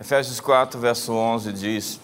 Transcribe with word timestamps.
Efésios 0.00 0.38
4, 0.38 0.78
verso 0.78 1.12
11 1.12 1.52
diz: 1.52 2.00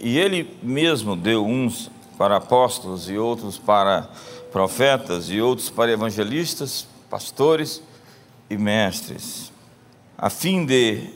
E 0.00 0.18
ele 0.18 0.58
mesmo 0.60 1.14
deu 1.14 1.46
uns 1.46 1.88
para 2.18 2.38
apóstolos, 2.38 3.08
e 3.08 3.16
outros 3.16 3.56
para 3.56 4.08
profetas, 4.50 5.30
e 5.30 5.40
outros 5.40 5.70
para 5.70 5.92
evangelistas, 5.92 6.84
pastores 7.08 7.80
e 8.50 8.58
mestres, 8.58 9.52
a 10.18 10.28
fim 10.28 10.66
de, 10.66 11.08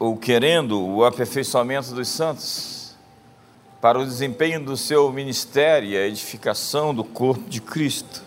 ou 0.00 0.16
querendo, 0.16 0.84
o 0.84 1.04
aperfeiçoamento 1.04 1.94
dos 1.94 2.08
santos, 2.08 2.96
para 3.80 4.00
o 4.00 4.04
desempenho 4.04 4.64
do 4.64 4.76
seu 4.76 5.12
ministério 5.12 5.90
e 5.90 5.96
a 5.96 6.08
edificação 6.08 6.92
do 6.92 7.04
corpo 7.04 7.48
de 7.48 7.60
Cristo, 7.60 8.20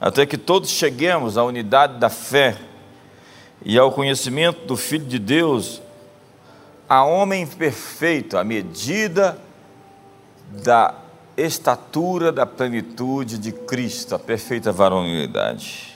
até 0.00 0.24
que 0.24 0.38
todos 0.38 0.70
cheguemos 0.70 1.36
à 1.36 1.44
unidade 1.44 1.98
da 1.98 2.08
fé 2.08 2.56
e 3.64 3.78
ao 3.78 3.92
conhecimento 3.92 4.66
do 4.66 4.76
Filho 4.76 5.06
de 5.06 5.18
Deus, 5.18 5.80
a 6.88 7.04
homem 7.04 7.46
perfeito, 7.46 8.36
à 8.36 8.44
medida 8.44 9.38
da 10.62 10.94
estatura 11.36 12.30
da 12.30 12.46
plenitude 12.46 13.38
de 13.38 13.52
Cristo, 13.52 14.14
a 14.14 14.18
perfeita 14.18 14.70
varonilidade, 14.72 15.94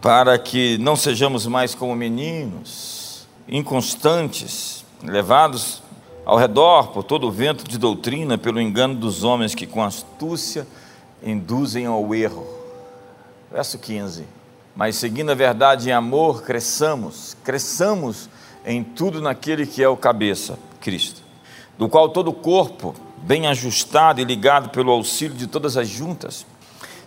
para 0.00 0.38
que 0.38 0.78
não 0.78 0.94
sejamos 0.94 1.46
mais 1.46 1.74
como 1.74 1.94
meninos, 1.94 3.26
inconstantes, 3.48 4.84
levados 5.02 5.82
ao 6.24 6.38
redor 6.38 6.88
por 6.88 7.02
todo 7.02 7.26
o 7.26 7.32
vento 7.32 7.64
de 7.64 7.76
doutrina, 7.76 8.38
pelo 8.38 8.60
engano 8.60 8.94
dos 8.94 9.24
homens 9.24 9.54
que 9.54 9.66
com 9.66 9.82
astúcia 9.82 10.66
induzem 11.22 11.86
ao 11.86 12.14
erro. 12.14 12.46
Verso 13.50 13.78
15 13.78 14.39
mas 14.74 14.96
seguindo 14.96 15.30
a 15.30 15.34
verdade 15.34 15.88
em 15.88 15.92
amor, 15.92 16.42
cresçamos, 16.42 17.36
cresçamos 17.44 18.28
em 18.64 18.82
tudo 18.82 19.20
naquele 19.20 19.66
que 19.66 19.82
é 19.82 19.88
o 19.88 19.96
cabeça, 19.96 20.58
Cristo, 20.80 21.22
do 21.76 21.88
qual 21.88 22.08
todo 22.08 22.28
o 22.28 22.34
corpo, 22.34 22.94
bem 23.18 23.46
ajustado 23.46 24.20
e 24.20 24.24
ligado 24.24 24.70
pelo 24.70 24.90
auxílio 24.90 25.36
de 25.36 25.46
todas 25.46 25.76
as 25.76 25.88
juntas, 25.88 26.46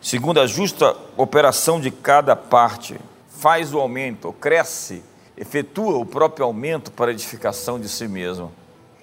segundo 0.02 0.40
a 0.40 0.48
justa 0.48 0.96
operação 1.18 1.80
de 1.80 1.90
cada 1.90 2.36
parte, 2.36 3.00
faz 3.30 3.74
o 3.74 3.80
aumento, 3.80 4.32
cresce, 4.34 5.04
efetua 5.36 5.98
o 5.98 6.06
próprio 6.06 6.46
aumento 6.46 6.92
para 6.92 7.12
edificação 7.12 7.80
de 7.80 7.90
si 7.90 8.08
mesmo 8.08 8.52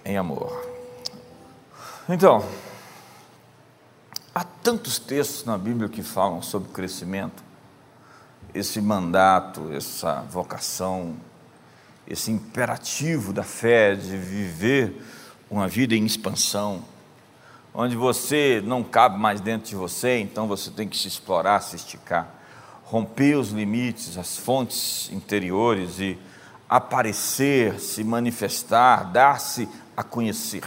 em 0.04 0.16
amor. 0.16 0.68
Então, 2.08 2.44
há 4.34 4.44
tantos 4.44 4.98
textos 4.98 5.44
na 5.44 5.58
Bíblia 5.58 5.88
que 5.88 6.02
falam 6.02 6.42
sobre 6.42 6.70
crescimento, 6.70 7.49
esse 8.54 8.80
mandato, 8.80 9.72
essa 9.72 10.22
vocação, 10.30 11.16
esse 12.06 12.30
imperativo 12.30 13.32
da 13.32 13.42
fé 13.42 13.94
de 13.94 14.16
viver 14.16 15.00
uma 15.50 15.68
vida 15.68 15.94
em 15.94 16.04
expansão, 16.04 16.82
onde 17.72 17.96
você 17.96 18.62
não 18.64 18.82
cabe 18.82 19.18
mais 19.18 19.40
dentro 19.40 19.68
de 19.68 19.76
você, 19.76 20.18
então 20.18 20.48
você 20.48 20.70
tem 20.70 20.88
que 20.88 20.96
se 20.96 21.08
explorar, 21.08 21.60
se 21.60 21.76
esticar, 21.76 22.28
romper 22.84 23.36
os 23.36 23.50
limites, 23.50 24.18
as 24.18 24.36
fontes 24.36 25.08
interiores 25.12 26.00
e 26.00 26.18
aparecer, 26.68 27.78
se 27.78 28.02
manifestar, 28.02 29.04
dar-se 29.12 29.68
a 29.96 30.02
conhecer. 30.02 30.64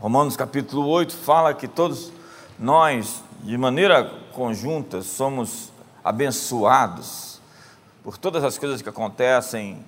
Romanos 0.00 0.36
capítulo 0.36 0.86
8 0.86 1.14
fala 1.14 1.52
que 1.54 1.68
todos 1.68 2.12
nós, 2.58 3.22
de 3.42 3.56
maneira 3.56 4.04
conjunta, 4.32 5.02
somos 5.02 5.69
abençoados 6.02 7.40
por 8.02 8.16
todas 8.16 8.42
as 8.44 8.56
coisas 8.58 8.80
que 8.80 8.88
acontecem 8.88 9.84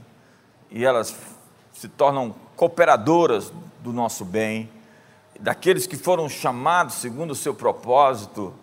e 0.70 0.84
elas 0.84 1.16
se 1.72 1.88
tornam 1.88 2.34
cooperadoras 2.56 3.52
do 3.80 3.92
nosso 3.92 4.24
bem, 4.24 4.70
daqueles 5.40 5.86
que 5.86 5.96
foram 5.96 6.28
chamados 6.28 6.94
segundo 6.96 7.33
o 7.33 7.36
seu 7.36 7.55
propósito 7.55 8.55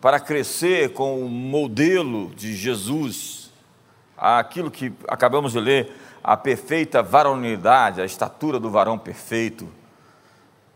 para 0.00 0.18
crescer 0.18 0.92
com 0.94 1.24
o 1.24 1.28
modelo 1.28 2.30
de 2.34 2.56
Jesus, 2.56 3.52
aquilo 4.16 4.70
que 4.70 4.92
acabamos 5.06 5.52
de 5.52 5.60
ler, 5.60 5.96
a 6.22 6.36
perfeita 6.36 7.02
varonilidade, 7.02 8.00
a 8.00 8.04
estatura 8.04 8.58
do 8.58 8.70
varão 8.70 8.98
perfeito, 8.98 9.68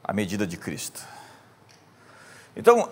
a 0.02 0.12
medida 0.12 0.46
de 0.46 0.56
Cristo. 0.56 1.02
Então, 2.56 2.88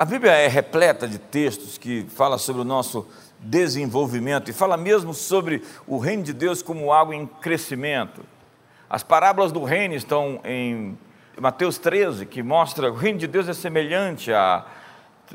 a 0.00 0.04
Bíblia 0.06 0.32
é 0.32 0.48
repleta 0.48 1.06
de 1.06 1.18
textos 1.18 1.76
que 1.76 2.06
fala 2.08 2.38
sobre 2.38 2.62
o 2.62 2.64
nosso 2.64 3.06
desenvolvimento 3.38 4.48
e 4.48 4.52
fala 4.54 4.74
mesmo 4.74 5.12
sobre 5.12 5.62
o 5.86 5.98
reino 5.98 6.22
de 6.22 6.32
Deus 6.32 6.62
como 6.62 6.90
algo 6.90 7.12
em 7.12 7.26
crescimento. 7.26 8.22
As 8.88 9.02
parábolas 9.02 9.52
do 9.52 9.62
reino 9.62 9.94
estão 9.94 10.40
em 10.42 10.98
Mateus 11.38 11.76
13, 11.76 12.24
que 12.24 12.42
mostra 12.42 12.90
o 12.90 12.94
reino 12.94 13.18
de 13.18 13.26
Deus 13.26 13.46
é 13.46 13.52
semelhante 13.52 14.32
a 14.32 14.64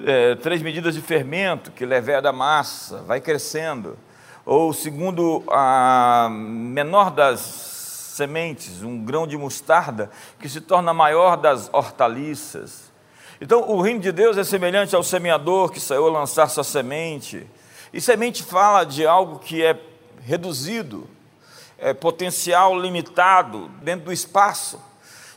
é, 0.03 0.33
três 0.33 0.63
medidas 0.63 0.95
de 0.95 1.01
fermento 1.01 1.69
que 1.69 1.85
leveda 1.85 2.31
a 2.31 2.33
massa, 2.33 3.03
vai 3.03 3.21
crescendo. 3.21 3.95
Ou 4.43 4.73
segundo 4.73 5.43
a 5.47 6.27
menor 6.31 7.11
das 7.11 7.39
sementes, 7.39 8.81
um 8.81 8.97
grão 9.05 9.27
de 9.27 9.37
mostarda, 9.37 10.09
que 10.39 10.49
se 10.49 10.59
torna 10.59 10.91
maior 10.91 11.37
das 11.37 11.69
hortaliças. 11.71 12.94
Então, 13.45 13.61
o 13.69 13.79
reino 13.79 13.99
de 13.99 14.11
Deus 14.11 14.39
é 14.39 14.43
semelhante 14.43 14.95
ao 14.95 15.03
semeador 15.03 15.71
que 15.71 15.79
saiu 15.79 16.07
a 16.07 16.09
lançar 16.09 16.49
sua 16.49 16.63
semente. 16.63 17.45
E 17.93 18.01
semente 18.01 18.41
fala 18.41 18.83
de 18.83 19.05
algo 19.05 19.37
que 19.37 19.63
é 19.63 19.79
reduzido, 20.23 21.07
é 21.77 21.93
potencial 21.93 22.75
limitado 22.75 23.69
dentro 23.83 24.05
do 24.05 24.11
espaço, 24.11 24.81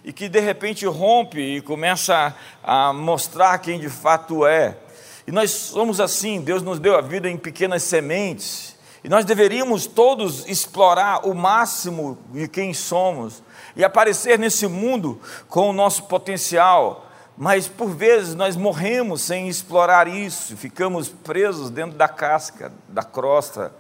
e 0.03 0.11
que 0.11 0.27
de 0.27 0.41
repente 0.41 0.87
rompe 0.87 1.39
e 1.39 1.61
começa 1.61 2.35
a, 2.65 2.95
mostrar 2.95 3.59
quem 3.59 3.79
de 3.79 3.91
fato 3.91 4.47
é. 4.47 4.79
E 5.27 5.31
nós 5.31 5.51
somos 5.51 6.01
assim, 6.01 6.41
Deus 6.41 6.63
nos 6.63 6.79
deu 6.79 6.97
a 6.97 7.03
vida 7.03 7.29
em 7.29 7.37
pequenas 7.37 7.83
sementes, 7.83 8.75
e 9.05 9.09
nós 9.11 9.27
deveríamos 9.27 9.87
todos 9.87 10.49
explorar 10.49 11.29
o 11.29 11.35
máximo 11.35 12.17
de 12.31 12.49
quem 12.49 12.73
somos 12.73 13.43
e 13.77 13.85
aparecer 13.85 14.39
nesse 14.39 14.67
mundo 14.67 15.21
com 15.47 15.69
o 15.69 15.75
nosso 15.75 16.05
potencial 16.05 17.05
mas 17.39 17.69
por 17.69 17.91
vezes 17.91 18.35
nós 18.35 18.57
morremos 18.57 19.23
sem 19.23 19.49
explorar 19.49 20.09
isso, 20.09 20.57
ficamos 20.57 21.09
presos 21.09 21.71
dentro 21.71 21.97
da 21.97 22.09
casca, 22.09 22.73
da 22.89 23.05
crosta. 23.05 23.73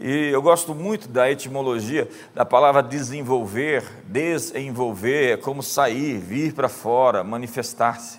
E 0.00 0.30
eu 0.32 0.42
gosto 0.42 0.74
muito 0.74 1.06
da 1.06 1.30
etimologia 1.30 2.08
da 2.34 2.44
palavra 2.44 2.82
desenvolver, 2.82 3.84
desenvolver, 4.06 5.34
é 5.34 5.36
como 5.36 5.62
sair, 5.62 6.18
vir 6.18 6.54
para 6.54 6.68
fora, 6.68 7.22
manifestar-se. 7.22 8.18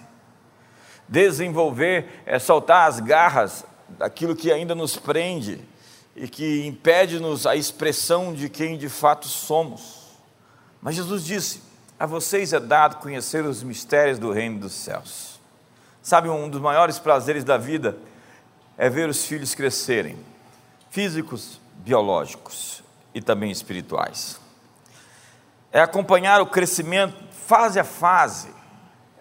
Desenvolver 1.09 2.23
é 2.25 2.39
soltar 2.39 2.87
as 2.87 3.01
garras 3.01 3.65
daquilo 3.89 4.33
que 4.33 4.49
ainda 4.49 4.73
nos 4.73 4.95
prende 4.95 5.59
e 6.15 6.25
que 6.25 6.65
impede-nos 6.65 7.45
a 7.45 7.53
expressão 7.53 8.33
de 8.33 8.47
quem 8.47 8.77
de 8.77 8.87
fato 8.87 9.27
somos. 9.27 10.03
Mas 10.81 10.95
Jesus 10.95 11.25
disse: 11.25 11.72
a 12.03 12.05
vocês 12.05 12.51
é 12.51 12.59
dado 12.59 12.97
conhecer 12.97 13.45
os 13.45 13.63
mistérios 13.63 14.19
do 14.19 14.29
reino 14.29 14.59
dos 14.59 14.73
céus. 14.73 15.39
Sabe, 16.01 16.27
um 16.27 16.49
dos 16.49 16.59
maiores 16.59 16.99
prazeres 16.99 17.45
da 17.45 17.57
vida 17.57 17.97
é 18.77 18.89
ver 18.89 19.07
os 19.07 19.23
filhos 19.23 19.55
crescerem, 19.55 20.17
físicos, 20.89 21.61
biológicos 21.77 22.83
e 23.15 23.21
também 23.21 23.49
espirituais. 23.49 24.37
É 25.71 25.79
acompanhar 25.79 26.41
o 26.41 26.45
crescimento 26.45 27.15
fase 27.31 27.79
a 27.79 27.85
fase. 27.85 28.49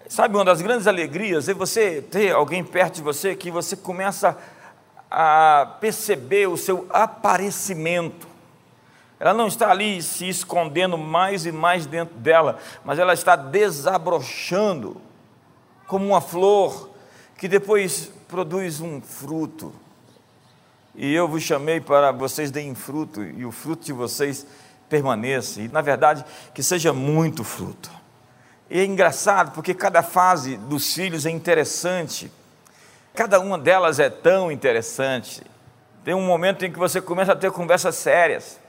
Sabe, 0.08 0.34
uma 0.34 0.44
das 0.44 0.60
grandes 0.60 0.88
alegrias 0.88 1.48
é 1.48 1.54
você 1.54 2.02
ter 2.02 2.32
alguém 2.32 2.64
perto 2.64 2.96
de 2.96 3.02
você 3.02 3.36
que 3.36 3.48
você 3.48 3.76
começa 3.76 4.36
a 5.08 5.76
perceber 5.80 6.48
o 6.48 6.56
seu 6.56 6.88
aparecimento 6.90 8.26
ela 9.22 9.32
não 9.32 9.46
está 9.46 9.70
ali 9.70 10.02
se 10.02 10.28
escondendo 10.28 10.98
mais 10.98 11.46
e 11.46 11.52
mais 11.52 11.86
dentro 11.86 12.16
dela, 12.16 12.58
mas 12.84 12.98
ela 12.98 13.14
está 13.14 13.36
desabrochando 13.36 15.00
como 15.86 16.08
uma 16.08 16.20
flor 16.20 16.90
que 17.38 17.46
depois 17.46 18.10
produz 18.26 18.80
um 18.80 19.00
fruto. 19.00 19.72
E 20.96 21.14
eu 21.14 21.28
vos 21.28 21.40
chamei 21.40 21.80
para 21.80 22.10
vocês 22.10 22.50
deem 22.50 22.74
fruto 22.74 23.22
e 23.22 23.46
o 23.46 23.52
fruto 23.52 23.84
de 23.84 23.92
vocês 23.92 24.44
permaneça. 24.88 25.60
E 25.60 25.68
na 25.68 25.82
verdade, 25.82 26.24
que 26.52 26.60
seja 26.60 26.92
muito 26.92 27.44
fruto. 27.44 27.92
E 28.68 28.80
é 28.80 28.84
engraçado 28.84 29.52
porque 29.52 29.72
cada 29.72 30.02
fase 30.02 30.56
dos 30.56 30.94
filhos 30.94 31.26
é 31.26 31.30
interessante. 31.30 32.28
Cada 33.14 33.38
uma 33.38 33.56
delas 33.56 34.00
é 34.00 34.10
tão 34.10 34.50
interessante. 34.50 35.44
Tem 36.04 36.12
um 36.12 36.26
momento 36.26 36.64
em 36.64 36.72
que 36.72 36.78
você 36.78 37.00
começa 37.00 37.30
a 37.30 37.36
ter 37.36 37.52
conversas 37.52 37.94
sérias 37.94 38.60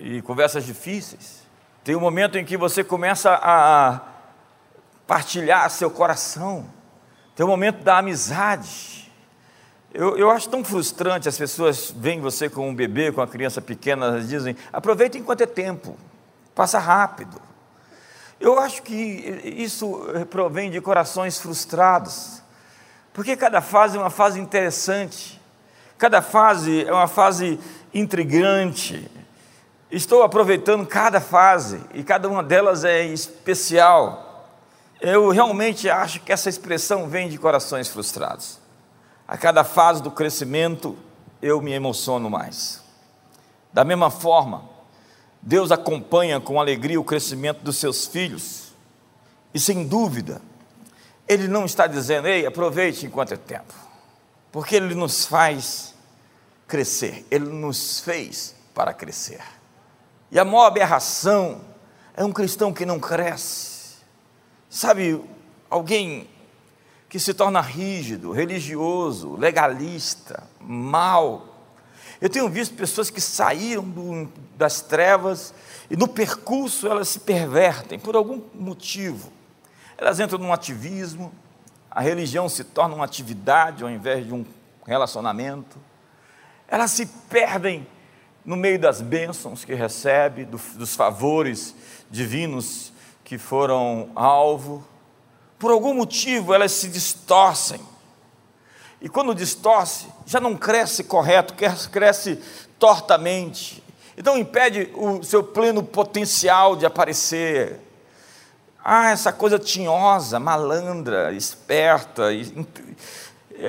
e 0.00 0.22
conversas 0.22 0.64
difíceis. 0.64 1.42
Tem 1.84 1.96
um 1.96 2.00
momento 2.00 2.38
em 2.38 2.44
que 2.44 2.56
você 2.56 2.84
começa 2.84 3.32
a 3.42 4.00
partilhar 5.06 5.68
seu 5.68 5.90
coração. 5.90 6.64
Tem 7.34 7.44
um 7.44 7.48
momento 7.48 7.82
da 7.82 7.98
amizade. 7.98 9.12
Eu, 9.92 10.16
eu 10.16 10.30
acho 10.30 10.48
tão 10.48 10.64
frustrante 10.64 11.28
as 11.28 11.36
pessoas 11.36 11.92
veem 11.94 12.20
você 12.20 12.48
com 12.48 12.68
um 12.68 12.74
bebê, 12.74 13.12
com 13.12 13.20
uma 13.20 13.26
criança 13.26 13.60
pequena, 13.60 14.06
elas 14.06 14.28
dizem: 14.28 14.56
aproveita 14.72 15.18
enquanto 15.18 15.42
é 15.42 15.46
tempo, 15.46 15.98
passa 16.54 16.78
rápido. 16.78 17.40
Eu 18.40 18.58
acho 18.58 18.82
que 18.82 18.94
isso 18.94 20.04
provém 20.30 20.70
de 20.70 20.80
corações 20.80 21.38
frustrados, 21.38 22.42
porque 23.12 23.36
cada 23.36 23.60
fase 23.60 23.96
é 23.96 24.00
uma 24.00 24.10
fase 24.10 24.40
interessante, 24.40 25.40
cada 25.98 26.22
fase 26.22 26.84
é 26.84 26.92
uma 26.92 27.06
fase 27.06 27.60
intrigante. 27.92 29.08
Estou 29.92 30.22
aproveitando 30.22 30.86
cada 30.86 31.20
fase 31.20 31.78
e 31.92 32.02
cada 32.02 32.26
uma 32.26 32.42
delas 32.42 32.82
é 32.82 33.04
especial. 33.04 34.48
Eu 34.98 35.28
realmente 35.28 35.90
acho 35.90 36.20
que 36.20 36.32
essa 36.32 36.48
expressão 36.48 37.10
vem 37.10 37.28
de 37.28 37.36
corações 37.36 37.88
frustrados. 37.88 38.58
A 39.28 39.36
cada 39.36 39.62
fase 39.62 40.02
do 40.02 40.10
crescimento, 40.10 40.96
eu 41.42 41.60
me 41.60 41.72
emociono 41.72 42.30
mais. 42.30 42.82
Da 43.70 43.84
mesma 43.84 44.08
forma, 44.08 44.64
Deus 45.42 45.70
acompanha 45.70 46.40
com 46.40 46.58
alegria 46.58 46.98
o 46.98 47.04
crescimento 47.04 47.62
dos 47.62 47.76
seus 47.76 48.06
filhos, 48.06 48.72
e 49.52 49.60
sem 49.60 49.86
dúvida, 49.86 50.40
Ele 51.28 51.46
não 51.48 51.66
está 51.66 51.86
dizendo, 51.86 52.28
ei, 52.28 52.46
aproveite 52.46 53.04
enquanto 53.04 53.34
é 53.34 53.36
tempo, 53.36 53.74
porque 54.50 54.74
Ele 54.74 54.94
nos 54.94 55.26
faz 55.26 55.94
crescer, 56.66 57.26
Ele 57.30 57.44
nos 57.44 58.00
fez 58.00 58.54
para 58.72 58.94
crescer. 58.94 59.42
E 60.32 60.38
a 60.38 60.46
maior 60.46 60.64
aberração 60.64 61.60
é 62.16 62.24
um 62.24 62.32
cristão 62.32 62.72
que 62.72 62.86
não 62.86 62.98
cresce. 62.98 63.98
Sabe, 64.70 65.22
alguém 65.68 66.26
que 67.06 67.20
se 67.20 67.34
torna 67.34 67.60
rígido, 67.60 68.32
religioso, 68.32 69.36
legalista, 69.36 70.44
mal. 70.58 71.48
Eu 72.18 72.30
tenho 72.30 72.48
visto 72.48 72.74
pessoas 72.74 73.10
que 73.10 73.20
saíram 73.20 73.84
do, 73.84 74.32
das 74.56 74.80
trevas 74.80 75.52
e 75.90 75.98
no 75.98 76.08
percurso 76.08 76.88
elas 76.88 77.10
se 77.10 77.20
pervertem 77.20 77.98
por 77.98 78.16
algum 78.16 78.40
motivo. 78.54 79.30
Elas 79.98 80.18
entram 80.18 80.38
num 80.38 80.50
ativismo, 80.50 81.30
a 81.90 82.00
religião 82.00 82.48
se 82.48 82.64
torna 82.64 82.94
uma 82.94 83.04
atividade 83.04 83.84
ao 83.84 83.90
invés 83.90 84.26
de 84.26 84.32
um 84.32 84.46
relacionamento. 84.86 85.76
Elas 86.66 86.90
se 86.90 87.04
perdem 87.04 87.86
no 88.44 88.56
meio 88.56 88.78
das 88.78 89.00
bênçãos 89.00 89.64
que 89.64 89.74
recebe, 89.74 90.44
do, 90.44 90.58
dos 90.76 90.94
favores 90.94 91.74
divinos 92.10 92.92
que 93.24 93.38
foram 93.38 94.10
alvo 94.14 94.84
por 95.62 95.70
algum 95.70 95.94
motivo 95.94 96.52
elas 96.52 96.72
se 96.72 96.88
distorcem. 96.88 97.80
E 99.00 99.08
quando 99.08 99.32
distorce, 99.32 100.08
já 100.26 100.40
não 100.40 100.56
cresce 100.56 101.04
correto, 101.04 101.54
cresce 101.88 102.36
tortamente. 102.80 103.80
Então 104.18 104.36
impede 104.36 104.90
o 104.92 105.22
seu 105.22 105.44
pleno 105.44 105.80
potencial 105.84 106.74
de 106.74 106.84
aparecer. 106.84 107.78
Ah, 108.84 109.12
essa 109.12 109.32
coisa 109.32 109.56
tinhosa, 109.56 110.40
malandra, 110.40 111.32
esperta, 111.32 112.24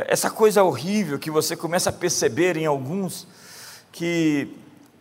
essa 0.07 0.31
coisa 0.31 0.63
horrível 0.63 1.19
que 1.19 1.29
você 1.29 1.55
começa 1.55 1.91
a 1.91 1.93
perceber 1.93 2.57
em 2.57 2.65
alguns 2.65 3.27
que 3.91 4.51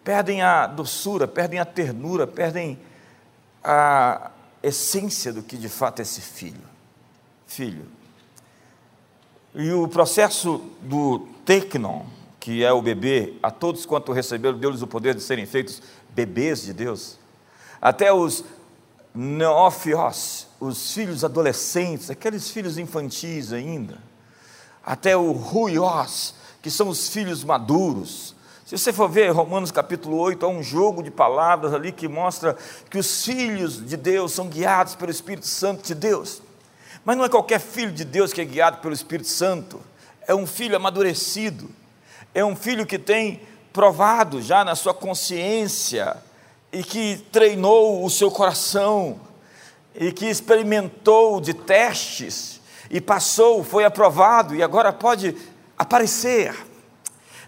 perdem 0.05 0.43
a 0.43 0.67
doçura, 0.67 1.29
perdem 1.29 1.59
a 1.59 1.65
ternura, 1.65 2.27
perdem 2.27 2.79
a 3.63 4.31
essência 4.63 5.33
do 5.33 5.43
que 5.43 5.57
de 5.57 5.69
fato 5.69 6.01
é 6.01 6.03
esse 6.03 6.21
filho 6.21 6.73
filho. 7.53 7.87
E 9.55 9.71
o 9.73 9.87
processo 9.87 10.63
do 10.81 11.29
teknon, 11.45 12.07
que 12.41 12.65
é 12.65 12.73
o 12.73 12.81
bebê, 12.81 13.35
a 13.43 13.51
todos 13.51 13.85
quanto 13.85 14.13
receberam, 14.13 14.59
deu-lhes 14.59 14.83
o 14.83 14.87
poder 14.87 15.15
de 15.15 15.21
serem 15.21 15.45
feitos 15.45 15.83
bebês 16.11 16.63
de 16.63 16.73
Deus. 16.73 17.19
Até 17.81 18.13
os 18.13 18.45
neófios, 19.15 20.47
os 20.59 20.93
filhos 20.93 21.23
adolescentes, 21.25 22.11
aqueles 22.11 22.51
filhos 22.51 22.79
infantis 22.79 23.53
ainda. 23.53 23.99
Até 24.85 25.15
o 25.17 25.33
ruios, 25.33 26.35
que 26.63 26.71
são 26.71 26.89
os 26.89 27.11
filhos 27.11 27.45
maduros. 27.45 28.35
Se 28.73 28.79
você 28.79 28.91
for 28.91 29.07
ver 29.07 29.29
Romanos 29.33 29.71
capítulo 29.71 30.17
8, 30.17 30.47
há 30.47 30.49
um 30.49 30.63
jogo 30.63 31.03
de 31.03 31.11
palavras 31.11 31.75
ali 31.75 31.93
que 31.93 32.09
mostra 32.09 32.57
que 32.89 32.97
os 32.97 33.23
filhos 33.23 33.85
de 33.85 33.99
Deus 33.99 34.33
são 34.33 34.49
guiados 34.49 34.95
pelo 34.95 35.11
Espírito 35.11 35.47
Santo 35.47 35.83
de 35.85 35.95
Deus. 35.95 36.41
Mas 37.05 37.15
não 37.15 37.23
é 37.23 37.29
qualquer 37.29 37.61
filho 37.61 37.93
de 37.93 38.03
Deus 38.03 38.33
que 38.33 38.41
é 38.41 38.45
guiado 38.47 38.79
pelo 38.79 38.95
Espírito 38.95 39.29
Santo, 39.29 39.79
é 40.27 40.35
um 40.35 40.47
filho 40.47 40.75
amadurecido, 40.75 41.69
é 42.33 42.43
um 42.43 42.57
filho 42.57 42.87
que 42.87 42.99
tem 42.99 43.43
provado 43.75 44.41
já 44.41 44.65
na 44.65 44.75
sua 44.75 44.95
consciência 44.95 46.17
e 46.73 46.83
que 46.83 47.19
treinou 47.31 48.03
o 48.03 48.09
seu 48.09 48.31
coração 48.31 49.21
e 49.95 50.11
que 50.13 50.25
experimentou 50.25 51.43
de 51.43 51.53
testes 51.53 52.59
e 52.91 53.03
passou, 53.03 53.63
foi 53.63 53.85
aprovado 53.85 54.55
e 54.55 54.63
agora 54.63 54.95
pode 54.95 55.37
aparecer. 55.77 56.72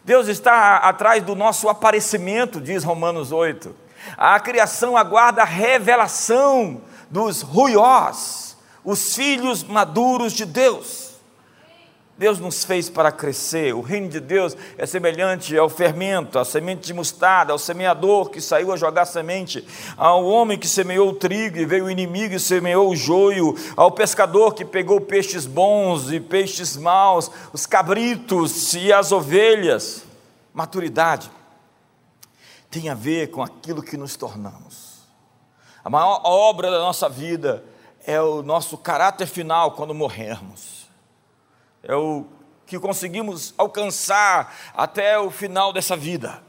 Deus 0.04 0.28
está 0.28 0.76
atrás 0.76 1.22
do 1.22 1.34
nosso 1.34 1.68
aparecimento, 1.68 2.60
diz 2.60 2.84
Romanos 2.84 3.32
8. 3.32 3.74
A 4.16 4.38
criação 4.38 4.96
aguarda 4.96 5.42
a 5.42 5.46
revelação 5.46 6.82
dos 7.10 7.42
ruiós 7.42 8.44
os 8.84 9.14
filhos 9.14 9.64
maduros 9.64 10.32
de 10.34 10.44
Deus. 10.44 11.03
Deus 12.16 12.38
nos 12.38 12.64
fez 12.64 12.88
para 12.88 13.10
crescer. 13.10 13.74
O 13.74 13.80
reino 13.80 14.08
de 14.08 14.20
Deus 14.20 14.56
é 14.78 14.86
semelhante 14.86 15.56
ao 15.58 15.68
fermento, 15.68 16.38
à 16.38 16.44
semente 16.44 16.86
de 16.86 16.94
mostarda, 16.94 17.52
ao 17.52 17.58
semeador 17.58 18.30
que 18.30 18.40
saiu 18.40 18.72
a 18.72 18.76
jogar 18.76 19.04
semente, 19.04 19.66
ao 19.96 20.24
homem 20.24 20.56
que 20.56 20.68
semeou 20.68 21.08
o 21.08 21.14
trigo 21.14 21.58
e 21.58 21.66
veio 21.66 21.86
o 21.86 21.90
inimigo 21.90 22.34
e 22.34 22.40
semeou 22.40 22.88
o 22.88 22.96
joio, 22.96 23.56
ao 23.76 23.90
pescador 23.90 24.54
que 24.54 24.64
pegou 24.64 25.00
peixes 25.00 25.44
bons 25.44 26.12
e 26.12 26.20
peixes 26.20 26.76
maus, 26.76 27.30
os 27.52 27.66
cabritos 27.66 28.74
e 28.74 28.92
as 28.92 29.10
ovelhas. 29.10 30.04
Maturidade 30.52 31.28
tem 32.70 32.88
a 32.88 32.94
ver 32.94 33.30
com 33.30 33.42
aquilo 33.42 33.82
que 33.82 33.96
nos 33.96 34.16
tornamos. 34.16 34.94
A 35.84 35.90
maior 35.90 36.20
obra 36.24 36.70
da 36.70 36.78
nossa 36.78 37.08
vida 37.08 37.64
é 38.06 38.20
o 38.20 38.40
nosso 38.42 38.78
caráter 38.78 39.26
final 39.26 39.72
quando 39.72 39.92
morrermos. 39.92 40.83
É 41.86 41.94
o 41.94 42.24
que 42.66 42.78
conseguimos 42.78 43.54
alcançar 43.58 44.72
até 44.74 45.18
o 45.18 45.30
final 45.30 45.72
dessa 45.72 45.96
vida. 45.96 46.42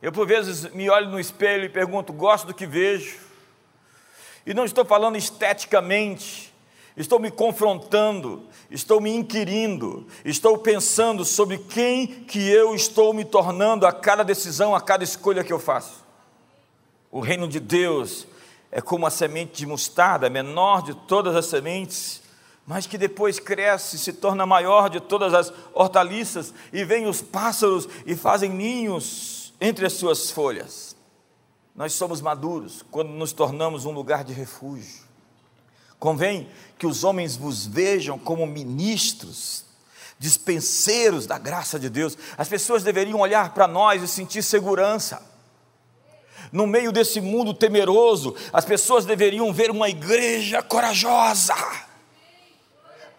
Eu, 0.00 0.10
por 0.10 0.26
vezes, 0.26 0.72
me 0.72 0.88
olho 0.88 1.10
no 1.10 1.20
espelho 1.20 1.64
e 1.64 1.68
pergunto: 1.68 2.12
gosto 2.12 2.46
do 2.46 2.54
que 2.54 2.66
vejo? 2.66 3.18
E 4.46 4.54
não 4.54 4.64
estou 4.64 4.84
falando 4.84 5.16
esteticamente, 5.16 6.52
estou 6.96 7.18
me 7.18 7.30
confrontando, 7.30 8.46
estou 8.70 9.00
me 9.00 9.14
inquirindo, 9.14 10.06
estou 10.24 10.56
pensando 10.56 11.26
sobre 11.26 11.58
quem 11.58 12.06
que 12.06 12.48
eu 12.50 12.74
estou 12.74 13.12
me 13.12 13.24
tornando 13.24 13.86
a 13.86 13.92
cada 13.92 14.22
decisão, 14.22 14.74
a 14.74 14.80
cada 14.80 15.04
escolha 15.04 15.44
que 15.44 15.52
eu 15.52 15.58
faço. 15.58 16.02
O 17.10 17.20
reino 17.20 17.46
de 17.46 17.60
Deus 17.60 18.26
é 18.72 18.80
como 18.80 19.06
a 19.06 19.10
semente 19.10 19.58
de 19.58 19.66
mostarda, 19.66 20.28
a 20.28 20.30
menor 20.30 20.82
de 20.82 20.94
todas 20.94 21.36
as 21.36 21.46
sementes, 21.46 22.19
mas 22.70 22.86
que 22.86 22.96
depois 22.96 23.40
cresce, 23.40 23.98
se 23.98 24.12
torna 24.12 24.46
maior 24.46 24.88
de 24.88 25.00
todas 25.00 25.34
as 25.34 25.52
hortaliças, 25.74 26.54
e 26.72 26.84
vêm 26.84 27.08
os 27.08 27.20
pássaros 27.20 27.88
e 28.06 28.14
fazem 28.14 28.48
ninhos 28.48 29.52
entre 29.60 29.84
as 29.84 29.94
suas 29.94 30.30
folhas. 30.30 30.94
Nós 31.74 31.94
somos 31.94 32.20
maduros 32.20 32.84
quando 32.88 33.08
nos 33.08 33.32
tornamos 33.32 33.86
um 33.86 33.90
lugar 33.90 34.22
de 34.22 34.32
refúgio. 34.32 35.02
Convém 35.98 36.48
que 36.78 36.86
os 36.86 37.02
homens 37.02 37.36
vos 37.36 37.66
vejam 37.66 38.16
como 38.16 38.46
ministros, 38.46 39.64
dispenseiros 40.16 41.26
da 41.26 41.38
graça 41.38 41.76
de 41.76 41.90
Deus. 41.90 42.16
As 42.38 42.48
pessoas 42.48 42.84
deveriam 42.84 43.18
olhar 43.18 43.52
para 43.52 43.66
nós 43.66 44.00
e 44.00 44.06
sentir 44.06 44.44
segurança. 44.44 45.20
No 46.52 46.68
meio 46.68 46.92
desse 46.92 47.20
mundo 47.20 47.52
temeroso, 47.52 48.36
as 48.52 48.64
pessoas 48.64 49.04
deveriam 49.04 49.52
ver 49.52 49.72
uma 49.72 49.88
igreja 49.88 50.62
corajosa. 50.62 51.89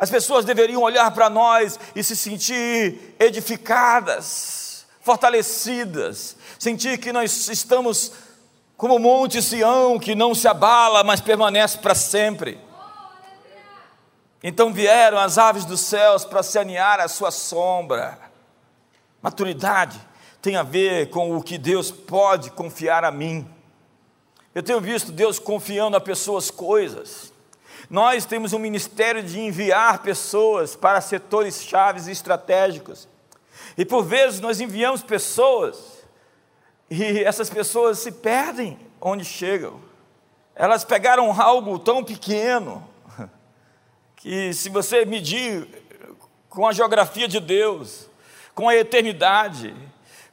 As 0.02 0.10
pessoas 0.10 0.44
deveriam 0.44 0.82
olhar 0.82 1.12
para 1.12 1.30
nós 1.30 1.80
e 1.96 2.04
se 2.04 2.16
sentir 2.16 3.16
edificadas, 3.20 4.88
fortalecidas, 5.00 6.36
sentir 6.58 6.98
que 6.98 7.14
nós 7.14 7.48
estamos 7.50 8.12
como 8.76 8.96
o 8.96 9.00
Monte 9.00 9.44
Sião, 9.44 10.00
que 10.00 10.16
não 10.16 10.34
se 10.34 10.48
abala, 10.48 11.04
mas 11.04 11.22
permanece 11.22 11.78
para 11.78 11.94
sempre. 11.94 12.60
Então 14.42 14.74
vieram 14.74 15.20
as 15.20 15.38
aves 15.38 15.66
dos 15.66 15.82
céus 15.82 16.26
para 16.26 16.42
se 16.42 16.58
aninhar 16.58 17.00
à 17.00 17.08
sua 17.08 17.30
sombra. 17.30 18.18
Maturidade 19.22 20.02
tem 20.42 20.56
a 20.56 20.64
ver 20.64 21.12
com 21.12 21.38
o 21.38 21.44
que 21.44 21.60
Deus 21.60 21.92
pode 21.92 22.50
confiar 22.50 23.04
a 23.04 23.12
mim. 23.12 23.48
Eu 24.56 24.64
tenho 24.64 24.82
visto 24.82 25.12
Deus 25.12 25.38
confiando 25.38 25.96
a 25.96 26.02
pessoas 26.02 26.50
coisas. 26.50 27.31
Nós 27.92 28.24
temos 28.24 28.54
um 28.54 28.58
ministério 28.58 29.22
de 29.22 29.38
enviar 29.38 30.02
pessoas 30.02 30.78
para 30.78 31.02
setores 31.02 31.62
chaves 31.62 32.08
e 32.08 32.12
estratégicos. 32.12 33.06
E 33.78 33.84
por 33.84 34.06
vezes 34.06 34.40
nós 34.40 34.62
enviamos 34.62 35.04
pessoas 35.04 36.02
e 36.90 37.22
essas 37.22 37.50
pessoas 37.50 38.00
se 38.00 38.14
perdem 38.14 38.80
onde 39.02 39.26
chegam. 39.26 39.82
Elas 40.56 40.86
pegaram 40.86 41.30
algo 41.42 41.78
tão 41.78 42.02
pequeno 42.02 42.88
que, 44.16 44.54
se 44.54 44.70
você 44.70 45.04
medir 45.04 45.68
com 46.48 46.66
a 46.66 46.72
geografia 46.72 47.28
de 47.28 47.42
Deus, 47.42 48.10
com 48.56 48.70
a 48.70 48.76
eternidade, 48.76 49.76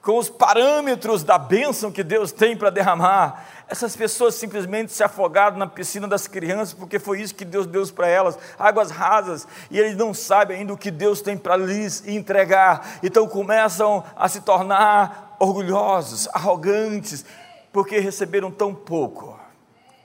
com 0.00 0.16
os 0.16 0.28
parâmetros 0.28 1.24
da 1.24 1.36
bênção 1.36 1.90
que 1.90 2.04
Deus 2.04 2.30
tem 2.30 2.56
para 2.56 2.70
derramar, 2.70 3.57
essas 3.68 3.94
pessoas 3.94 4.34
simplesmente 4.34 4.92
se 4.92 5.02
afogaram 5.02 5.58
na 5.58 5.66
piscina 5.66 6.08
das 6.08 6.26
crianças, 6.26 6.72
porque 6.72 6.98
foi 6.98 7.20
isso 7.20 7.34
que 7.34 7.44
Deus 7.44 7.66
deu 7.66 7.86
para 7.88 8.08
elas, 8.08 8.38
águas 8.58 8.90
rasas, 8.90 9.46
e 9.70 9.78
eles 9.78 9.94
não 9.94 10.14
sabem 10.14 10.58
ainda 10.58 10.72
o 10.72 10.78
que 10.78 10.90
Deus 10.90 11.20
tem 11.20 11.36
para 11.36 11.56
lhes 11.56 12.06
entregar, 12.08 12.98
então 13.02 13.28
começam 13.28 14.02
a 14.16 14.26
se 14.28 14.40
tornar 14.40 15.36
orgulhosos, 15.38 16.28
arrogantes, 16.32 17.24
porque 17.70 17.98
receberam 17.98 18.50
tão 18.50 18.74
pouco, 18.74 19.38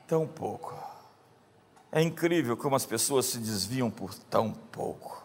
tão 0.07 0.27
pouco. 0.27 0.73
É 1.89 2.01
incrível 2.01 2.57
como 2.57 2.75
as 2.75 2.85
pessoas 2.85 3.27
se 3.27 3.37
desviam 3.37 3.89
por 3.89 4.13
tão 4.13 4.51
pouco. 4.51 5.23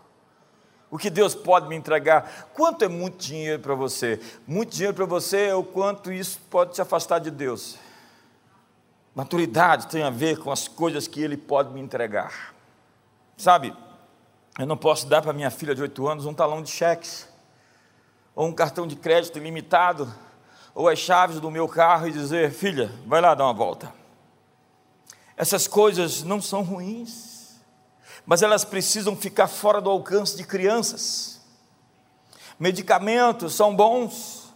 O 0.90 0.97
que 0.97 1.11
Deus 1.11 1.35
pode 1.35 1.68
me 1.68 1.76
entregar? 1.76 2.49
Quanto 2.54 2.85
é 2.85 2.88
muito 2.88 3.18
dinheiro 3.18 3.61
para 3.61 3.75
você? 3.75 4.21
Muito 4.47 4.71
dinheiro 4.71 4.95
para 4.95 5.04
você 5.04 5.47
é 5.47 5.54
o 5.54 5.64
quanto 5.64 6.12
isso 6.12 6.40
pode 6.49 6.73
te 6.73 6.80
afastar 6.80 7.18
de 7.18 7.30
Deus. 7.30 7.78
Maturidade 9.18 9.88
tem 9.88 10.04
a 10.04 10.10
ver 10.10 10.38
com 10.38 10.52
as 10.52 10.68
coisas 10.68 11.08
que 11.08 11.20
Ele 11.20 11.37
pode 11.37 11.72
me 11.75 11.80
entregar. 11.80 12.54
Sabe, 13.37 13.75
eu 14.56 14.64
não 14.64 14.76
posso 14.76 15.08
dar 15.08 15.20
para 15.20 15.32
minha 15.32 15.50
filha 15.50 15.75
de 15.75 15.82
oito 15.82 16.06
anos 16.06 16.25
um 16.25 16.32
talão 16.32 16.62
de 16.62 16.70
cheques, 16.70 17.28
ou 18.32 18.46
um 18.46 18.52
cartão 18.52 18.87
de 18.87 18.94
crédito 18.94 19.37
ilimitado, 19.37 20.08
ou 20.72 20.88
as 20.88 21.00
chaves 21.00 21.40
do 21.40 21.50
meu 21.50 21.66
carro 21.66 22.06
e 22.06 22.12
dizer: 22.12 22.52
filha, 22.52 22.92
vai 23.06 23.20
lá 23.20 23.34
dar 23.34 23.46
uma 23.46 23.52
volta. 23.52 23.92
Essas 25.37 25.66
coisas 25.66 26.22
não 26.22 26.40
são 26.40 26.62
ruins 26.62 27.38
mas 28.28 28.42
elas 28.42 28.62
precisam 28.62 29.16
ficar 29.16 29.48
fora 29.48 29.80
do 29.80 29.88
alcance 29.88 30.37
de 30.37 30.44
crianças. 30.44 31.40
Medicamentos 32.60 33.54
são 33.54 33.75
bons, 33.75 34.54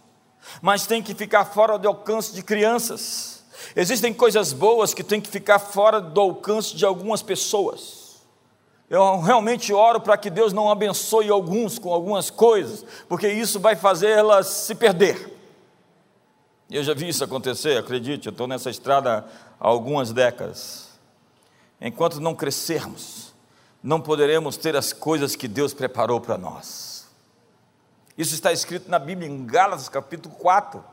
mas 0.61 0.85
tem 0.85 1.01
que 1.01 1.15
ficar 1.15 1.43
fora 1.45 1.79
do 1.79 1.87
alcance 1.87 2.31
de 2.35 2.43
crianças. 2.43 3.32
Existem 3.75 4.13
coisas 4.13 4.53
boas 4.53 4.93
que 4.93 5.03
têm 5.03 5.21
que 5.21 5.29
ficar 5.29 5.59
fora 5.59 5.99
do 5.99 6.19
alcance 6.19 6.75
de 6.75 6.85
algumas 6.85 7.21
pessoas. 7.21 8.21
Eu 8.89 9.19
realmente 9.21 9.73
oro 9.73 9.99
para 9.99 10.17
que 10.17 10.29
Deus 10.29 10.53
não 10.53 10.69
abençoe 10.69 11.29
alguns 11.29 11.79
com 11.79 11.91
algumas 11.91 12.29
coisas, 12.29 12.85
porque 13.07 13.27
isso 13.27 13.59
vai 13.59 13.75
fazê-las 13.75 14.47
se 14.47 14.75
perder. 14.75 15.31
Eu 16.69 16.83
já 16.83 16.93
vi 16.93 17.07
isso 17.07 17.23
acontecer, 17.23 17.77
acredite, 17.77 18.27
eu 18.27 18.31
estou 18.31 18.47
nessa 18.47 18.69
estrada 18.69 19.25
há 19.59 19.67
algumas 19.67 20.11
décadas. 20.11 20.89
Enquanto 21.79 22.19
não 22.19 22.35
crescermos, 22.35 23.33
não 23.81 23.99
poderemos 23.99 24.57
ter 24.57 24.75
as 24.75 24.93
coisas 24.93 25.35
que 25.35 25.47
Deus 25.47 25.73
preparou 25.73 26.21
para 26.21 26.37
nós. 26.37 27.07
Isso 28.17 28.33
está 28.35 28.51
escrito 28.53 28.89
na 28.89 28.99
Bíblia, 28.99 29.27
em 29.27 29.45
Gálatas 29.45 29.89
capítulo 29.89 30.35
4. 30.35 30.83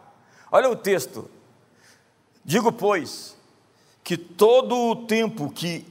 Olha 0.51 0.71
o 0.71 0.77
texto. 0.77 1.31
Digo, 2.45 2.73
pois, 2.73 3.37
que 4.03 4.17
todo 4.17 4.77
o 4.77 4.97
tempo 5.07 5.51
que 5.51 5.87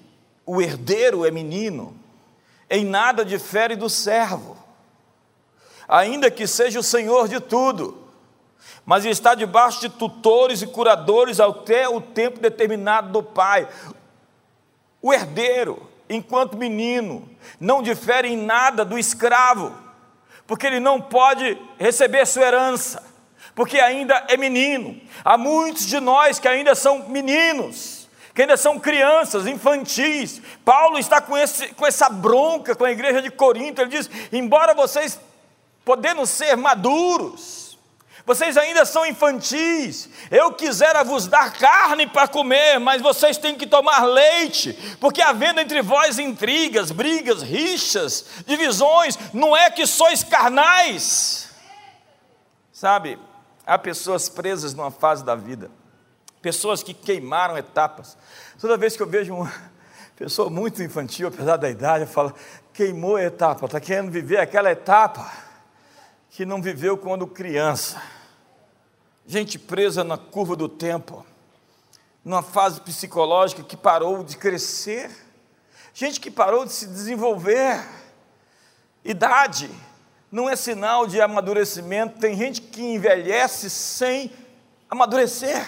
o 0.46 0.62
herdeiro 0.62 1.26
é 1.26 1.32
menino, 1.32 1.96
em 2.70 2.84
nada 2.84 3.24
difere 3.24 3.76
do 3.76 3.90
servo, 3.90 4.58
ainda 5.88 6.30
que 6.30 6.46
seja 6.46 6.80
o 6.80 6.84
senhor 6.84 7.28
de 7.28 7.40
tudo, 7.40 7.98
mas 8.86 9.06
está 9.06 9.36
debaixo 9.36 9.82
de 9.82 9.90
tutores 9.90 10.62
e 10.62 10.68
curadores 10.68 11.40
até 11.40 11.88
o 11.88 12.02
tempo 12.02 12.40
determinado 12.40 13.12
do 13.12 13.24
pai. 13.24 13.68
O 15.02 15.14
herdeiro 15.14 15.90
enquanto 16.10 16.58
menino, 16.58 17.30
não 17.60 17.84
difere 17.84 18.30
em 18.30 18.38
nada 18.38 18.84
do 18.84 18.98
escravo, 18.98 19.74
porque 20.48 20.66
ele 20.66 20.80
não 20.80 21.00
pode 21.00 21.56
receber 21.78 22.26
sua 22.26 22.44
herança, 22.44 23.04
porque 23.60 23.78
ainda 23.78 24.24
é 24.30 24.38
menino. 24.38 25.02
Há 25.22 25.38
muitos 25.38 25.86
de 25.86 26.00
nós 26.00 26.40
que 26.40 26.48
ainda 26.48 26.74
são 26.74 27.10
meninos, 27.10 28.08
que 28.34 28.44
ainda 28.44 28.56
são 28.56 28.80
crianças, 28.80 29.46
infantis. 29.46 30.42
Paulo 30.64 30.98
está 30.98 31.20
com, 31.20 31.38
esse, 31.38 31.68
com 31.74 31.86
essa 31.86 32.08
bronca 32.08 32.74
com 32.74 32.86
a 32.86 32.92
igreja 32.92 33.22
de 33.22 33.30
Corinto, 33.30 33.82
ele 33.82 33.90
diz: 33.90 34.10
embora 34.32 34.74
vocês 34.74 35.20
podendo 35.84 36.26
ser 36.26 36.56
maduros, 36.56 37.78
vocês 38.26 38.56
ainda 38.56 38.86
são 38.86 39.06
infantis. 39.06 40.08
Eu 40.32 40.54
quisera 40.54 41.04
vos 41.04 41.28
dar 41.28 41.52
carne 41.52 42.08
para 42.08 42.30
comer, 42.30 42.80
mas 42.80 43.02
vocês 43.02 43.38
têm 43.38 43.56
que 43.56 43.68
tomar 43.68 44.06
leite, 44.06 44.72
porque 45.02 45.22
havendo 45.22 45.60
entre 45.60 45.82
vós 45.82 46.18
intrigas, 46.18 46.92
brigas, 46.92 47.42
rixas, 47.42 48.26
divisões, 48.48 49.20
não 49.34 49.54
é 49.54 49.70
que 49.70 49.86
sois 49.86 50.24
carnais. 50.24 51.50
Sabe, 52.72 53.20
há 53.70 53.78
pessoas 53.78 54.28
presas 54.28 54.74
numa 54.74 54.92
fase 54.92 55.24
da 55.24 55.36
vida, 55.36 55.70
pessoas 56.42 56.82
que 56.82 56.94
queimaram 56.94 57.58
etapas. 57.58 58.18
Toda 58.60 58.76
vez 58.76 58.98
que 58.98 59.04
eu 59.04 59.08
vejo 59.08 59.34
uma 59.34 59.54
pessoa 60.18 60.50
muito 60.50 60.82
infantil, 60.82 61.28
apesar 61.28 61.58
da 61.58 61.70
idade, 61.70 62.04
eu 62.04 62.08
falo, 62.08 62.34
queimou 62.74 63.16
a 63.16 63.24
etapa, 63.24 63.66
está 63.66 63.80
querendo 63.80 64.12
viver 64.12 64.38
aquela 64.38 64.72
etapa 64.72 65.32
que 66.30 66.46
não 66.46 66.62
viveu 66.62 66.98
quando 66.98 67.28
criança 67.28 68.02
gente 69.30 69.60
presa 69.60 70.04
na 70.04 70.18
curva 70.18 70.56
do 70.56 70.68
tempo, 70.68 71.24
numa 72.26 72.42
fase 72.42 72.82
psicológica 72.82 73.62
que 73.62 73.78
parou 73.78 74.24
de 74.24 74.36
crescer, 74.36 75.12
gente 75.94 76.20
que 76.20 76.32
parou 76.32 76.66
de 76.66 76.72
se 76.72 76.88
desenvolver. 76.88 77.80
Idade 79.06 79.70
não 80.32 80.50
é 80.50 80.56
sinal 80.56 81.08
de 81.08 81.20
amadurecimento, 81.20 82.20
tem 82.20 82.36
gente 82.38 82.62
que 82.62 82.82
envelhece 82.82 83.70
sem 83.70 84.32
amadurecer. 84.90 85.68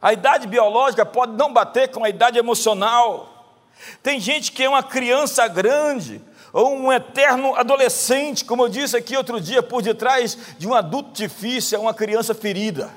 A 0.00 0.12
idade 0.12 0.46
biológica 0.46 1.04
pode 1.04 1.32
não 1.32 1.52
bater 1.52 1.88
com 1.88 2.04
a 2.04 2.08
idade 2.08 2.38
emocional. 2.38 3.56
Tem 4.02 4.18
gente 4.18 4.52
que 4.52 4.62
é 4.64 4.68
uma 4.68 4.82
criança 4.82 5.46
grande, 5.48 6.20
ou 6.52 6.74
um 6.74 6.92
eterno 6.92 7.54
adolescente, 7.54 8.44
como 8.44 8.64
eu 8.64 8.68
disse 8.68 8.96
aqui 8.96 9.16
outro 9.16 9.40
dia, 9.40 9.62
por 9.62 9.82
detrás 9.82 10.36
de 10.58 10.66
um 10.66 10.74
adulto 10.74 11.12
difícil, 11.12 11.78
é 11.78 11.80
uma 11.80 11.94
criança 11.94 12.34
ferida. 12.34 12.90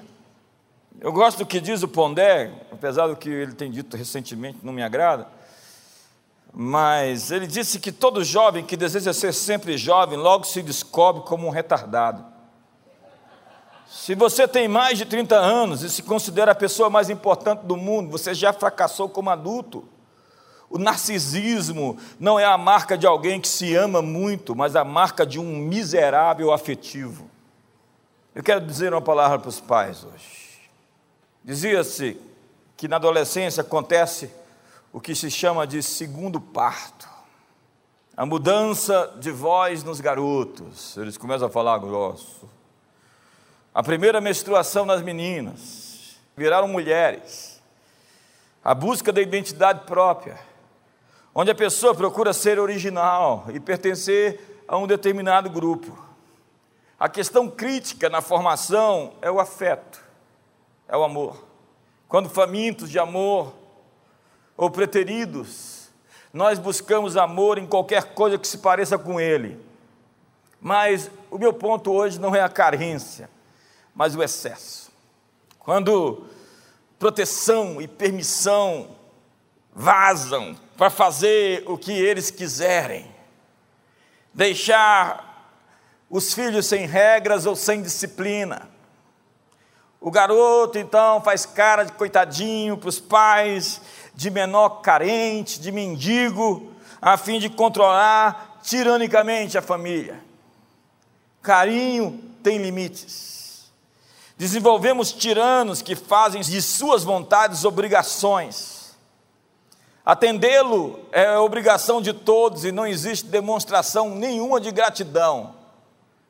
Eu 0.99 1.11
gosto 1.11 1.39
do 1.39 1.45
que 1.45 1.59
diz 1.59 1.81
o 1.83 1.87
Pondé, 1.87 2.51
apesar 2.71 3.07
do 3.07 3.15
que 3.15 3.29
ele 3.29 3.53
tem 3.53 3.71
dito 3.71 3.97
recentemente, 3.97 4.59
não 4.63 4.71
me 4.71 4.83
agrada, 4.83 5.27
mas 6.53 7.31
ele 7.31 7.47
disse 7.47 7.79
que 7.79 7.91
todo 7.91 8.23
jovem 8.23 8.65
que 8.65 8.75
deseja 8.75 9.13
ser 9.13 9.33
sempre 9.33 9.77
jovem, 9.77 10.17
logo 10.17 10.43
se 10.43 10.61
descobre 10.61 11.23
como 11.23 11.47
um 11.47 11.49
retardado. 11.49 12.25
Se 13.87 14.15
você 14.15 14.47
tem 14.47 14.67
mais 14.67 14.97
de 14.97 15.05
30 15.05 15.35
anos 15.35 15.83
e 15.83 15.89
se 15.89 16.01
considera 16.03 16.51
a 16.51 16.55
pessoa 16.55 16.89
mais 16.89 17.09
importante 17.09 17.65
do 17.65 17.75
mundo, 17.77 18.09
você 18.09 18.33
já 18.33 18.51
fracassou 18.53 19.09
como 19.09 19.29
adulto. 19.29 19.87
O 20.69 20.77
narcisismo 20.77 21.97
não 22.17 22.39
é 22.39 22.45
a 22.45 22.57
marca 22.57 22.97
de 22.97 23.05
alguém 23.05 23.39
que 23.41 23.47
se 23.49 23.75
ama 23.75 24.01
muito, 24.01 24.55
mas 24.55 24.75
a 24.75 24.85
marca 24.85 25.25
de 25.25 25.37
um 25.37 25.57
miserável 25.57 26.53
afetivo. 26.53 27.29
Eu 28.33 28.41
quero 28.41 28.65
dizer 28.65 28.93
uma 28.93 29.01
palavra 29.01 29.37
para 29.37 29.49
os 29.49 29.59
pais 29.59 30.05
hoje. 30.05 30.61
Dizia-se 31.43 32.17
que 32.77 32.87
na 32.87 32.95
adolescência 32.95 33.59
acontece 33.59 34.31
o 34.91 34.99
que 34.99 35.15
se 35.15 35.29
chama 35.31 35.65
de 35.65 35.81
segundo 35.81 36.39
parto. 36.39 37.09
A 38.15 38.25
mudança 38.25 39.15
de 39.19 39.31
voz 39.31 39.83
nos 39.83 40.01
garotos, 40.01 40.97
eles 40.97 41.17
começam 41.17 41.47
a 41.47 41.51
falar 41.51 41.77
grosso. 41.79 42.49
A 43.73 43.81
primeira 43.81 44.19
menstruação 44.19 44.85
nas 44.85 45.01
meninas, 45.01 46.19
viraram 46.35 46.67
mulheres. 46.67 47.61
A 48.63 48.75
busca 48.75 49.11
da 49.11 49.21
identidade 49.21 49.85
própria 49.85 50.51
onde 51.33 51.49
a 51.49 51.55
pessoa 51.55 51.95
procura 51.95 52.33
ser 52.33 52.59
original 52.59 53.45
e 53.53 53.59
pertencer 53.59 54.63
a 54.67 54.77
um 54.77 54.85
determinado 54.85 55.49
grupo. 55.49 55.97
A 56.99 57.09
questão 57.09 57.49
crítica 57.49 58.09
na 58.09 58.21
formação 58.21 59.13
é 59.21 59.31
o 59.31 59.39
afeto, 59.39 60.03
é 60.87 60.95
o 60.95 61.03
amor. 61.03 61.43
Quando 62.07 62.29
famintos 62.29 62.89
de 62.89 62.99
amor 62.99 63.53
ou 64.55 64.69
preteridos, 64.69 65.89
nós 66.33 66.59
buscamos 66.59 67.17
amor 67.17 67.57
em 67.57 67.67
qualquer 67.67 68.13
coisa 68.13 68.37
que 68.37 68.47
se 68.47 68.57
pareça 68.57 68.97
com 68.97 69.19
ele. 69.19 69.59
Mas 70.59 71.09
o 71.29 71.37
meu 71.37 71.51
ponto 71.51 71.91
hoje 71.91 72.19
não 72.19 72.35
é 72.35 72.41
a 72.41 72.49
carência, 72.49 73.29
mas 73.95 74.15
o 74.15 74.23
excesso. 74.23 74.91
Quando 75.59 76.25
proteção 76.97 77.81
e 77.81 77.87
permissão 77.87 78.95
vazam 79.73 80.55
para 80.77 80.89
fazer 80.89 81.63
o 81.67 81.77
que 81.77 81.91
eles 81.91 82.29
quiserem, 82.29 83.09
deixar 84.33 85.31
os 86.09 86.33
filhos 86.33 86.65
sem 86.65 86.85
regras 86.85 87.45
ou 87.45 87.55
sem 87.55 87.81
disciplina. 87.81 88.69
O 90.03 90.09
garoto 90.09 90.79
então 90.79 91.21
faz 91.21 91.45
cara 91.45 91.83
de 91.83 91.91
coitadinho 91.91 92.75
para 92.75 92.89
os 92.89 92.99
pais, 92.99 93.79
de 94.15 94.31
menor 94.31 94.81
carente, 94.81 95.59
de 95.59 95.71
mendigo, 95.71 96.71
a 96.99 97.17
fim 97.17 97.37
de 97.37 97.47
controlar 97.47 98.59
tiranicamente 98.63 99.59
a 99.59 99.61
família. 99.61 100.19
Carinho 101.43 102.19
tem 102.41 102.57
limites. 102.57 103.71
Desenvolvemos 104.35 105.13
tiranos 105.13 105.83
que 105.83 105.95
fazem 105.95 106.41
de 106.41 106.59
suas 106.63 107.03
vontades 107.03 107.63
obrigações. 107.63 108.95
Atendê-lo 110.03 110.99
é 111.11 111.37
obrigação 111.37 112.01
de 112.01 112.11
todos 112.11 112.65
e 112.65 112.71
não 112.71 112.87
existe 112.87 113.27
demonstração 113.27 114.15
nenhuma 114.15 114.59
de 114.59 114.71
gratidão. 114.71 115.53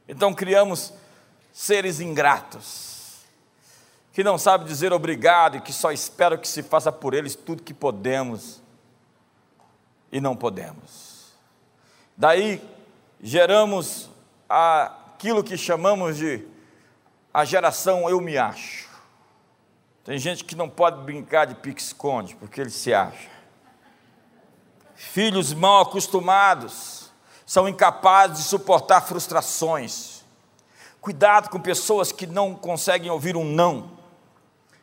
Então 0.09 0.33
criamos 0.33 0.91
seres 1.53 2.01
ingratos 2.01 2.90
que 4.11 4.23
não 4.23 4.37
sabe 4.37 4.65
dizer 4.65 4.91
obrigado 4.91 5.57
e 5.57 5.61
que 5.61 5.71
só 5.71 5.91
espera 5.91 6.37
que 6.37 6.47
se 6.47 6.61
faça 6.61 6.91
por 6.91 7.13
eles 7.13 7.35
tudo 7.35 7.63
que 7.63 7.73
podemos 7.73 8.61
e 10.11 10.19
não 10.19 10.35
podemos. 10.35 11.31
Daí 12.17 12.61
geramos 13.21 14.09
aquilo 14.49 15.43
que 15.43 15.57
chamamos 15.57 16.17
de 16.17 16.45
a 17.33 17.45
geração 17.45 18.09
eu 18.09 18.19
me 18.19 18.37
acho. 18.37 18.89
Tem 20.03 20.17
gente 20.17 20.43
que 20.43 20.55
não 20.55 20.67
pode 20.67 21.01
brincar 21.03 21.45
de 21.45 21.55
pique-esconde 21.55 22.35
porque 22.35 22.59
ele 22.59 22.69
se 22.69 22.93
acha. 22.93 23.29
Filhos 24.93 25.53
mal 25.53 25.83
acostumados 25.83 27.11
são 27.45 27.67
incapazes 27.67 28.39
de 28.39 28.43
suportar 28.43 29.01
frustrações. 29.01 30.25
Cuidado 30.99 31.49
com 31.49 31.59
pessoas 31.59 32.11
que 32.11 32.27
não 32.27 32.53
conseguem 32.53 33.09
ouvir 33.09 33.37
um 33.37 33.45
não 33.45 34.00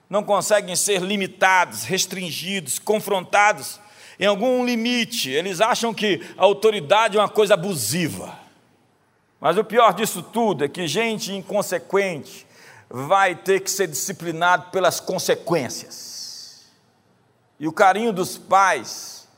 não 0.08 0.22
conseguem 0.22 0.74
ser 0.74 1.02
limitados, 1.02 1.84
restringidos, 1.84 2.78
confrontados 2.78 3.78
em 4.18 4.26
algum 4.26 4.64
limite. 4.64 5.30
Eles 5.30 5.60
acham 5.60 5.92
que 5.92 6.20
a 6.36 6.44
autoridade 6.44 7.16
é 7.16 7.20
uma 7.20 7.28
coisa 7.28 7.54
abusiva. 7.54 8.38
Mas 9.40 9.56
o 9.56 9.64
pior 9.64 9.94
disso 9.94 10.22
tudo 10.22 10.64
é 10.64 10.68
que 10.68 10.88
gente 10.88 11.32
inconsequente 11.32 12.46
vai 12.90 13.34
ter 13.34 13.60
que 13.60 13.70
ser 13.70 13.86
disciplinado 13.86 14.70
pelas 14.70 14.98
consequências. 14.98 16.66
E 17.60 17.68
o 17.68 17.72
carinho 17.72 18.12
dos 18.12 18.38
pais, 18.38 19.28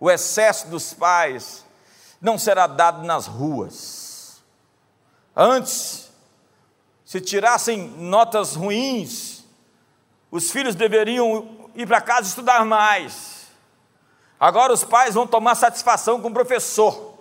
o 0.00 0.10
excesso 0.10 0.68
dos 0.68 0.94
pais, 0.94 1.64
não 2.20 2.38
será 2.38 2.66
dado 2.66 3.04
nas 3.04 3.26
ruas. 3.26 4.40
Antes, 5.36 6.10
se 7.04 7.20
tirassem 7.20 7.88
notas 7.96 8.54
ruins, 8.54 9.37
os 10.30 10.50
filhos 10.50 10.74
deveriam 10.74 11.70
ir 11.74 11.86
para 11.86 12.00
casa 12.00 12.28
estudar 12.28 12.64
mais. 12.64 13.48
Agora 14.38 14.72
os 14.72 14.84
pais 14.84 15.14
vão 15.14 15.26
tomar 15.26 15.54
satisfação 15.54 16.20
com 16.20 16.28
o 16.28 16.34
professor. 16.34 17.14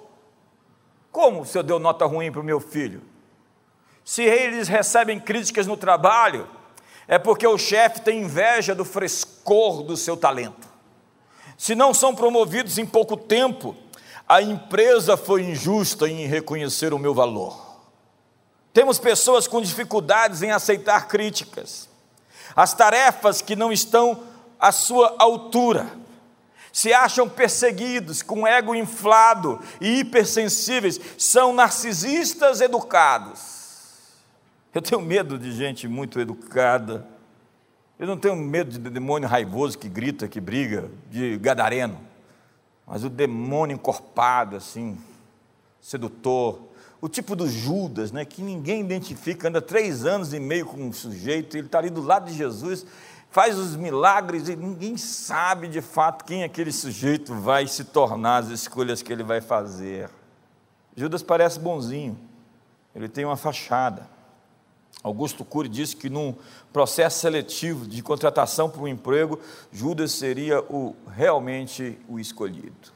Como 1.11 1.45
se 1.45 1.57
eu 1.57 1.63
deu 1.63 1.79
nota 1.79 2.05
ruim 2.05 2.31
para 2.31 2.41
o 2.41 2.43
meu 2.43 2.59
filho? 2.59 3.01
Se 4.03 4.21
eles 4.23 4.67
recebem 4.67 5.19
críticas 5.19 5.65
no 5.65 5.75
trabalho, 5.75 6.47
é 7.07 7.17
porque 7.17 7.47
o 7.47 7.57
chefe 7.57 8.01
tem 8.01 8.21
inveja 8.21 8.75
do 8.75 8.85
frescor 8.85 9.83
do 9.83 9.97
seu 9.97 10.15
talento. 10.15 10.67
Se 11.57 11.73
não 11.73 11.93
são 11.93 12.13
promovidos 12.13 12.77
em 12.77 12.85
pouco 12.85 13.17
tempo, 13.17 13.75
a 14.27 14.41
empresa 14.41 15.17
foi 15.17 15.41
injusta 15.43 16.07
em 16.07 16.27
reconhecer 16.27 16.93
o 16.93 16.99
meu 16.99 17.13
valor. 17.13 17.65
Temos 18.73 18.99
pessoas 18.99 19.47
com 19.47 19.61
dificuldades 19.61 20.43
em 20.43 20.51
aceitar 20.51 21.07
críticas 21.07 21.89
as 22.57 22.73
tarefas 22.73 23.39
que 23.39 23.55
não 23.55 23.71
estão 23.71 24.23
à 24.59 24.71
sua 24.71 25.15
altura, 25.19 25.87
se 26.73 26.91
acham 26.91 27.29
perseguidos, 27.29 28.23
com 28.23 28.47
ego 28.47 28.73
inflado 28.73 29.61
e 29.79 29.99
hipersensíveis, 29.99 30.99
são 31.19 31.53
narcisistas 31.53 32.59
educados. 32.59 33.93
Eu 34.73 34.81
tenho 34.81 34.99
medo 34.99 35.37
de 35.37 35.51
gente 35.51 35.87
muito 35.87 36.19
educada. 36.19 37.07
Eu 37.99 38.07
não 38.07 38.17
tenho 38.17 38.35
medo 38.35 38.71
de 38.71 38.89
demônio 38.89 39.29
raivoso 39.29 39.77
que 39.77 39.87
grita, 39.87 40.27
que 40.27 40.41
briga, 40.41 40.89
de 41.11 41.37
gadareno. 41.37 41.99
Mas 42.87 43.03
o 43.03 43.09
demônio 43.09 43.75
encorpado, 43.75 44.55
assim, 44.55 44.99
sedutor, 45.79 46.59
o 46.99 47.07
tipo 47.07 47.35
do 47.35 47.47
Judas, 47.47 48.11
né, 48.11 48.25
que 48.25 48.41
ninguém 48.41 48.81
identifica, 48.81 49.47
anda 49.47 49.61
três 49.61 50.05
anos 50.05 50.33
e 50.33 50.39
meio 50.39 50.65
com 50.65 50.77
um 50.77 50.91
sujeito, 50.91 51.55
ele 51.55 51.67
está 51.67 51.77
ali 51.77 51.89
do 51.89 52.01
lado 52.01 52.29
de 52.29 52.35
Jesus, 52.35 52.85
faz 53.29 53.57
os 53.57 53.75
milagres 53.75 54.49
e 54.49 54.55
ninguém 54.55 54.97
sabe 54.97 55.67
de 55.67 55.81
fato 55.81 56.25
quem 56.25 56.43
aquele 56.43 56.71
sujeito 56.71 57.35
vai 57.35 57.67
se 57.67 57.83
tornar, 57.83 58.37
as 58.37 58.49
escolhas 58.49 59.01
que 59.01 59.13
ele 59.13 59.23
vai 59.23 59.41
fazer. 59.41 60.09
Judas 60.95 61.21
parece 61.21 61.59
bonzinho, 61.59 62.17
ele 62.95 63.07
tem 63.07 63.25
uma 63.25 63.37
fachada. 63.37 64.09
Augusto 65.03 65.45
Cury 65.45 65.69
disse 65.69 65.95
que 65.95 66.09
num 66.09 66.33
processo 66.73 67.19
seletivo 67.19 67.85
de 67.85 68.01
contratação 68.01 68.67
para 68.67 68.81
um 68.81 68.87
emprego, 68.87 69.39
Judas 69.71 70.13
seria 70.13 70.59
o 70.61 70.95
realmente 71.15 71.99
o 72.09 72.19
escolhido, 72.19 72.91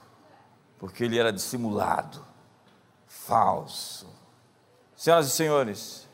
porque 0.79 1.03
ele 1.03 1.19
era 1.19 1.31
dissimulado 1.31 2.30
falso. 3.11 4.07
Senhoras 4.95 5.27
e 5.27 5.31
senhores, 5.31 6.07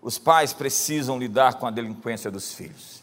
os 0.00 0.18
pais 0.18 0.52
precisam 0.52 1.18
lidar 1.18 1.54
com 1.54 1.66
a 1.66 1.70
delinquência 1.70 2.30
dos 2.30 2.52
filhos. 2.52 3.02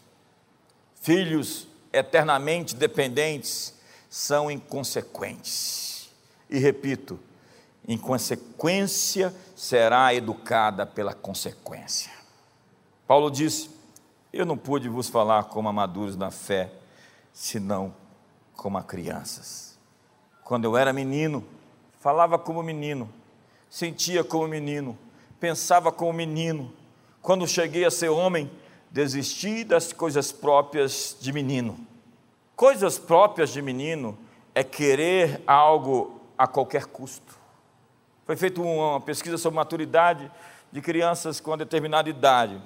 Filhos 1.00 1.66
eternamente 1.92 2.74
dependentes 2.74 3.74
são 4.08 4.50
inconsequentes. 4.50 6.10
E 6.48 6.58
repito, 6.58 7.18
inconsequência 7.86 9.34
será 9.54 10.14
educada 10.14 10.86
pela 10.86 11.14
consequência. 11.14 12.12
Paulo 13.06 13.30
disse: 13.30 13.70
Eu 14.32 14.44
não 14.44 14.56
pude 14.56 14.88
vos 14.88 15.08
falar 15.08 15.44
como 15.44 15.68
amaduros 15.68 16.16
na 16.16 16.30
fé, 16.30 16.72
senão 17.32 17.94
como 18.56 18.78
a 18.78 18.82
crianças. 18.82 19.78
Quando 20.44 20.64
eu 20.64 20.76
era 20.76 20.92
menino, 20.92 21.44
falava 22.02 22.36
como 22.36 22.64
menino, 22.64 23.08
sentia 23.70 24.24
como 24.24 24.48
menino, 24.48 24.98
pensava 25.38 25.92
como 25.92 26.12
menino. 26.12 26.72
Quando 27.22 27.46
cheguei 27.46 27.84
a 27.84 27.92
ser 27.92 28.08
homem, 28.08 28.50
desisti 28.90 29.62
das 29.62 29.92
coisas 29.92 30.32
próprias 30.32 31.16
de 31.20 31.32
menino. 31.32 31.78
Coisas 32.56 32.98
próprias 32.98 33.50
de 33.50 33.62
menino 33.62 34.18
é 34.52 34.64
querer 34.64 35.42
algo 35.46 36.20
a 36.36 36.48
qualquer 36.48 36.86
custo. 36.86 37.38
Foi 38.26 38.34
feita 38.34 38.60
uma 38.60 39.00
pesquisa 39.00 39.38
sobre 39.38 39.56
maturidade 39.58 40.28
de 40.72 40.80
crianças 40.80 41.38
com 41.38 41.56
determinada 41.56 42.10
idade. 42.10 42.60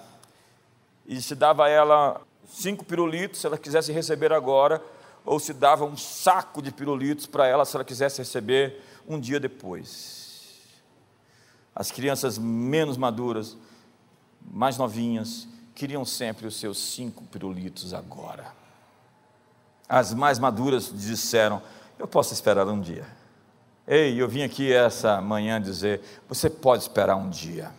E 1.07 1.21
se 1.21 1.35
dava 1.35 1.67
a 1.67 1.69
ela 1.69 2.23
cinco 2.49 2.87
pirulitos, 2.87 3.43
se 3.43 3.47
ela 3.47 3.59
quisesse 3.59 3.93
receber 3.93 4.33
agora, 4.33 4.83
ou 5.27 5.39
se 5.39 5.53
dava 5.53 5.85
um 5.85 5.97
saco 5.97 6.63
de 6.63 6.73
pirulitos 6.73 7.27
para 7.27 7.47
ela, 7.47 7.67
se 7.67 7.77
ela 7.77 7.85
quisesse 7.85 8.19
receber 8.19 8.83
um 9.09 9.19
dia 9.21 9.41
depois 9.41 10.27
as 11.77 11.91
crianças 11.91 12.39
menos 12.39 12.97
maduras, 12.97 13.55
mais 14.41 14.79
novinhas, 14.79 15.47
queriam 15.75 16.07
sempre 16.07 16.47
os 16.47 16.59
seus 16.59 16.79
cinco 16.79 17.23
pirulitos 17.25 17.93
agora. 17.93 18.47
As 19.87 20.15
mais 20.15 20.39
maduras 20.39 20.91
disseram: 20.91 21.61
Eu 21.99 22.09
posso 22.09 22.33
esperar 22.33 22.67
um 22.67 22.81
dia. 22.81 23.07
Ei, 23.87 24.21
eu 24.21 24.27
vim 24.27 24.43
aqui 24.43 24.73
essa 24.73 25.21
manhã 25.21 25.61
dizer: 25.61 26.01
Você 26.31 26.49
pode 26.49 26.85
esperar 26.85 27.15
um 27.15 27.29
dia. 27.29 27.71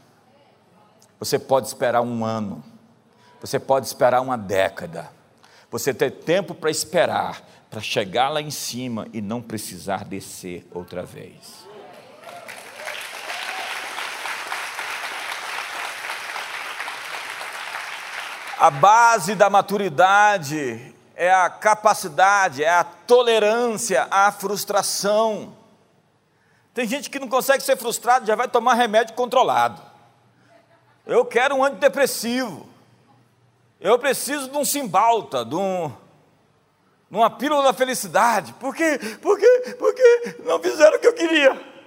Você 1.19 1.39
pode 1.39 1.65
esperar 1.65 2.01
um 2.01 2.23
ano. 2.23 2.63
Você 3.41 3.59
pode 3.59 3.87
esperar 3.87 4.21
uma 4.21 4.37
década. 4.37 5.09
Você 5.71 5.91
tem 5.91 6.11
tempo 6.11 6.53
para 6.53 6.69
esperar, 6.69 7.41
para 7.69 7.81
chegar 7.81 8.29
lá 8.29 8.41
em 8.41 8.51
cima 8.51 9.07
e 9.13 9.21
não 9.21 9.41
precisar 9.41 10.03
descer 10.05 10.67
outra 10.73 11.03
vez. 11.03 11.67
A 18.59 18.71
base 18.71 19.35
da 19.35 19.49
maturidade 19.49 20.95
é 21.15 21.31
a 21.31 21.49
capacidade, 21.49 22.63
é 22.63 22.69
a 22.69 22.83
tolerância 22.83 24.07
à 24.09 24.31
frustração. 24.31 25.55
Tem 26.73 26.87
gente 26.87 27.09
que 27.09 27.19
não 27.19 27.27
consegue 27.27 27.63
ser 27.63 27.75
frustrado, 27.75 28.25
já 28.25 28.35
vai 28.35 28.47
tomar 28.47 28.73
remédio 28.73 29.15
controlado. 29.15 29.81
Eu 31.05 31.23
quero 31.23 31.55
um 31.55 31.63
antidepressivo. 31.63 32.67
Eu 33.79 33.99
preciso 33.99 34.49
de 34.49 34.57
um 34.57 34.65
simbalta, 34.65 35.45
de, 35.45 35.55
um, 35.55 35.91
de 37.09 37.17
uma 37.17 37.29
pílula 37.29 37.63
da 37.63 37.73
felicidade. 37.73 38.53
Por 38.53 38.75
quê? 38.75 38.99
Por 39.21 39.39
quê? 39.39 39.75
Porque 39.79 40.35
não 40.43 40.59
fizeram 40.59 40.97
o 40.97 40.99
que 40.99 41.07
eu 41.07 41.13
queria. 41.13 41.77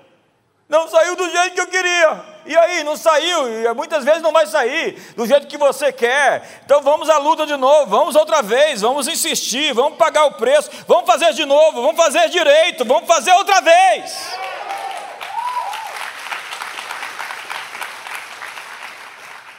Não 0.68 0.88
saiu 0.88 1.16
do 1.16 1.28
jeito 1.28 1.54
que 1.54 1.60
eu 1.60 1.66
queria. 1.66 2.24
E 2.46 2.56
aí, 2.56 2.84
não 2.84 2.96
saiu, 2.96 3.48
e 3.48 3.74
muitas 3.74 4.04
vezes 4.04 4.22
não 4.22 4.32
vai 4.32 4.46
sair 4.46 4.92
do 5.16 5.26
jeito 5.26 5.48
que 5.48 5.58
você 5.58 5.92
quer. 5.92 6.62
Então 6.64 6.80
vamos 6.80 7.10
à 7.10 7.18
luta 7.18 7.44
de 7.44 7.56
novo, 7.56 7.90
vamos 7.90 8.14
outra 8.14 8.40
vez, 8.40 8.80
vamos 8.80 9.08
insistir, 9.08 9.74
vamos 9.74 9.98
pagar 9.98 10.26
o 10.26 10.34
preço, 10.34 10.70
vamos 10.86 11.06
fazer 11.06 11.32
de 11.32 11.44
novo, 11.44 11.82
vamos 11.82 11.96
fazer 11.96 12.28
direito, 12.28 12.84
vamos 12.84 13.08
fazer 13.08 13.32
outra 13.32 13.60
vez. 13.60 14.30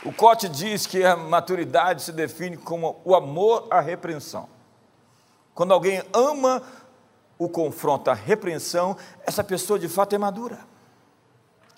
O 0.04 0.14
Cote 0.14 0.48
diz 0.50 0.88
que 0.88 1.04
a 1.04 1.16
maturidade 1.16 2.02
se 2.02 2.12
define 2.12 2.58
como 2.58 3.02
o 3.04 3.14
amor 3.14 3.68
à 3.70 3.82
repreensão. 3.82 4.61
Quando 5.62 5.76
alguém 5.76 6.02
ama 6.12 6.64
o 7.38 7.48
confronto, 7.48 8.10
a 8.10 8.16
repreensão, 8.16 8.98
essa 9.24 9.44
pessoa 9.44 9.78
de 9.78 9.88
fato 9.88 10.16
é 10.16 10.18
madura. 10.18 10.60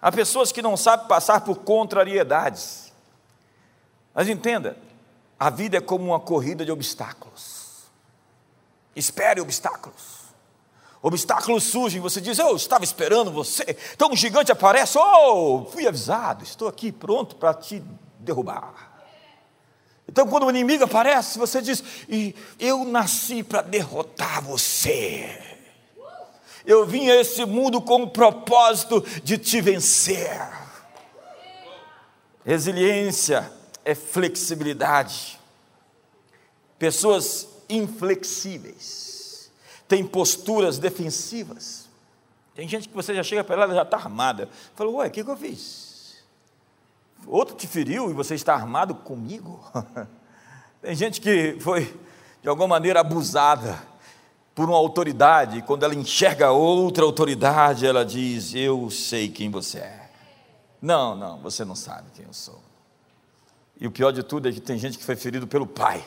Há 0.02 0.10
pessoas 0.10 0.54
que 0.54 0.62
não 0.62 0.78
sabem 0.78 1.06
passar 1.06 1.42
por 1.42 1.58
contrariedades. 1.58 2.94
Mas 4.14 4.30
entenda, 4.30 4.78
a 5.38 5.50
vida 5.50 5.76
é 5.76 5.82
como 5.82 6.06
uma 6.06 6.20
corrida 6.22 6.64
de 6.64 6.72
obstáculos. 6.72 7.84
Espere 8.96 9.42
obstáculos. 9.42 10.20
Obstáculos 11.02 11.66
surgem, 11.66 12.00
você 12.00 12.22
diz, 12.22 12.40
eu 12.40 12.56
estava 12.56 12.86
esperando 12.86 13.34
você. 13.34 13.78
Então 13.94 14.12
um 14.14 14.16
gigante 14.16 14.50
aparece, 14.50 14.98
oh, 14.98 15.66
fui 15.66 15.86
avisado, 15.86 16.46
estou 16.46 16.70
aqui 16.70 16.90
pronto 16.90 17.36
para 17.36 17.54
te 17.54 17.84
derrubar. 18.18 18.93
Então, 20.14 20.28
quando 20.28 20.46
o 20.46 20.50
inimigo 20.52 20.84
aparece, 20.84 21.40
você 21.40 21.60
diz: 21.60 21.84
e 22.08 22.36
Eu 22.60 22.86
nasci 22.86 23.42
para 23.42 23.64
derrotar 23.64 24.44
você. 24.44 25.42
Eu 26.64 26.86
vim 26.86 27.10
a 27.10 27.16
esse 27.16 27.44
mundo 27.48 27.82
com 27.82 28.04
o 28.04 28.10
propósito 28.12 29.04
de 29.24 29.40
te 29.40 29.60
vencer. 29.60 30.40
Resiliência 32.46 33.52
é 33.84 33.96
flexibilidade. 33.96 35.40
Pessoas 36.78 37.48
inflexíveis 37.68 39.52
têm 39.88 40.06
posturas 40.06 40.78
defensivas. 40.78 41.90
Tem 42.54 42.68
gente 42.68 42.88
que 42.88 42.94
você 42.94 43.16
já 43.16 43.24
chega 43.24 43.44
para 43.44 43.64
ela 43.64 43.74
já 43.74 43.82
está 43.82 43.98
armada. 43.98 44.48
Falou, 44.76 44.98
ué, 44.98 45.08
o 45.08 45.12
que, 45.12 45.24
que 45.24 45.30
eu 45.32 45.38
fiz? 45.38 45.83
Outro 47.28 47.56
te 47.56 47.68
feriu 47.68 48.10
e 48.10 48.14
você 48.14 48.36
está 48.36 48.54
armado 48.54 48.96
comigo? 48.96 49.64
Tem 50.82 50.96
gente 50.96 51.22
que 51.22 51.58
foi, 51.60 51.98
de 52.42 52.50
alguma 52.50 52.68
maneira, 52.68 53.00
abusada 53.00 53.82
por 54.54 54.70
uma 54.70 54.78
autoridade, 54.78 55.60
e 55.60 55.62
quando 55.62 55.84
ela 55.84 55.96
enxerga 55.96 56.52
outra 56.52 57.04
autoridade, 57.04 57.86
ela 57.86 58.06
diz: 58.06 58.54
Eu 58.54 58.90
sei 58.90 59.30
quem 59.30 59.50
você 59.50 59.80
é. 59.80 60.10
Não, 60.82 61.16
não, 61.16 61.40
você 61.40 61.64
não 61.64 61.76
sabe 61.76 62.12
quem 62.14 62.26
eu 62.26 62.34
sou. 62.34 62.62
E 63.80 63.88
o 63.88 63.92
pior 63.92 64.12
de 64.12 64.22
tudo 64.22 64.50
é 64.50 64.52
que 64.52 64.60
tem 64.60 64.78
gente 64.78 64.98
que 64.98 65.04
foi 65.04 65.16
ferido 65.16 65.48
pelo 65.48 65.66
pai. 65.66 66.04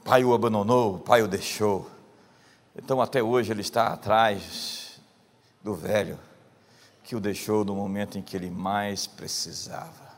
O 0.00 0.04
pai 0.04 0.24
o 0.24 0.34
abandonou, 0.34 0.96
o 0.96 0.98
pai 0.98 1.22
o 1.22 1.28
deixou. 1.28 1.88
Então, 2.76 3.00
até 3.00 3.22
hoje, 3.22 3.52
ele 3.52 3.62
está 3.62 3.88
atrás 3.88 5.00
do 5.62 5.74
velho 5.74 6.18
que 7.06 7.14
o 7.14 7.20
deixou 7.20 7.64
no 7.64 7.76
momento 7.76 8.18
em 8.18 8.22
que 8.22 8.36
ele 8.36 8.50
mais 8.50 9.06
precisava, 9.06 10.12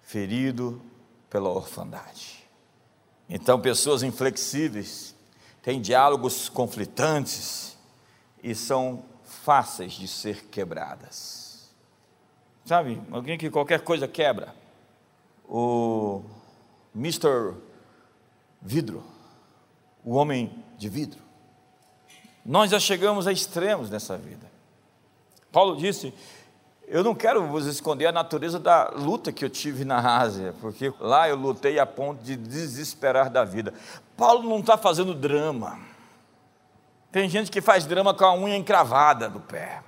ferido 0.00 0.80
pela 1.28 1.50
orfandade. 1.50 2.48
Então, 3.28 3.60
pessoas 3.60 4.02
inflexíveis 4.02 5.14
têm 5.62 5.78
diálogos 5.78 6.48
conflitantes 6.48 7.76
e 8.42 8.54
são 8.54 9.04
fáceis 9.22 9.92
de 9.92 10.08
ser 10.08 10.46
quebradas. 10.46 11.68
Sabe, 12.64 12.98
alguém 13.10 13.36
que 13.36 13.50
qualquer 13.50 13.82
coisa 13.82 14.08
quebra. 14.08 14.54
O 15.46 16.24
Mr. 16.94 17.54
Vidro, 18.62 19.04
o 20.02 20.14
homem 20.14 20.64
de 20.78 20.88
vidro. 20.88 21.20
Nós 22.44 22.70
já 22.70 22.80
chegamos 22.80 23.26
a 23.26 23.32
extremos 23.32 23.90
nessa 23.90 24.16
vida. 24.16 24.55
Paulo 25.56 25.74
disse: 25.74 26.12
Eu 26.86 27.02
não 27.02 27.14
quero 27.14 27.46
vos 27.46 27.64
esconder 27.64 28.04
a 28.04 28.12
natureza 28.12 28.60
da 28.60 28.90
luta 28.90 29.32
que 29.32 29.42
eu 29.42 29.48
tive 29.48 29.86
na 29.86 30.18
Ásia, 30.18 30.54
porque 30.60 30.92
lá 31.00 31.30
eu 31.30 31.34
lutei 31.34 31.78
a 31.78 31.86
ponto 31.86 32.22
de 32.22 32.36
desesperar 32.36 33.30
da 33.30 33.42
vida. 33.42 33.72
Paulo 34.18 34.46
não 34.46 34.60
está 34.60 34.76
fazendo 34.76 35.14
drama. 35.14 35.78
Tem 37.10 37.26
gente 37.26 37.50
que 37.50 37.62
faz 37.62 37.86
drama 37.86 38.12
com 38.12 38.26
a 38.26 38.34
unha 38.34 38.54
encravada 38.54 39.30
do 39.30 39.40
pé. 39.40 39.82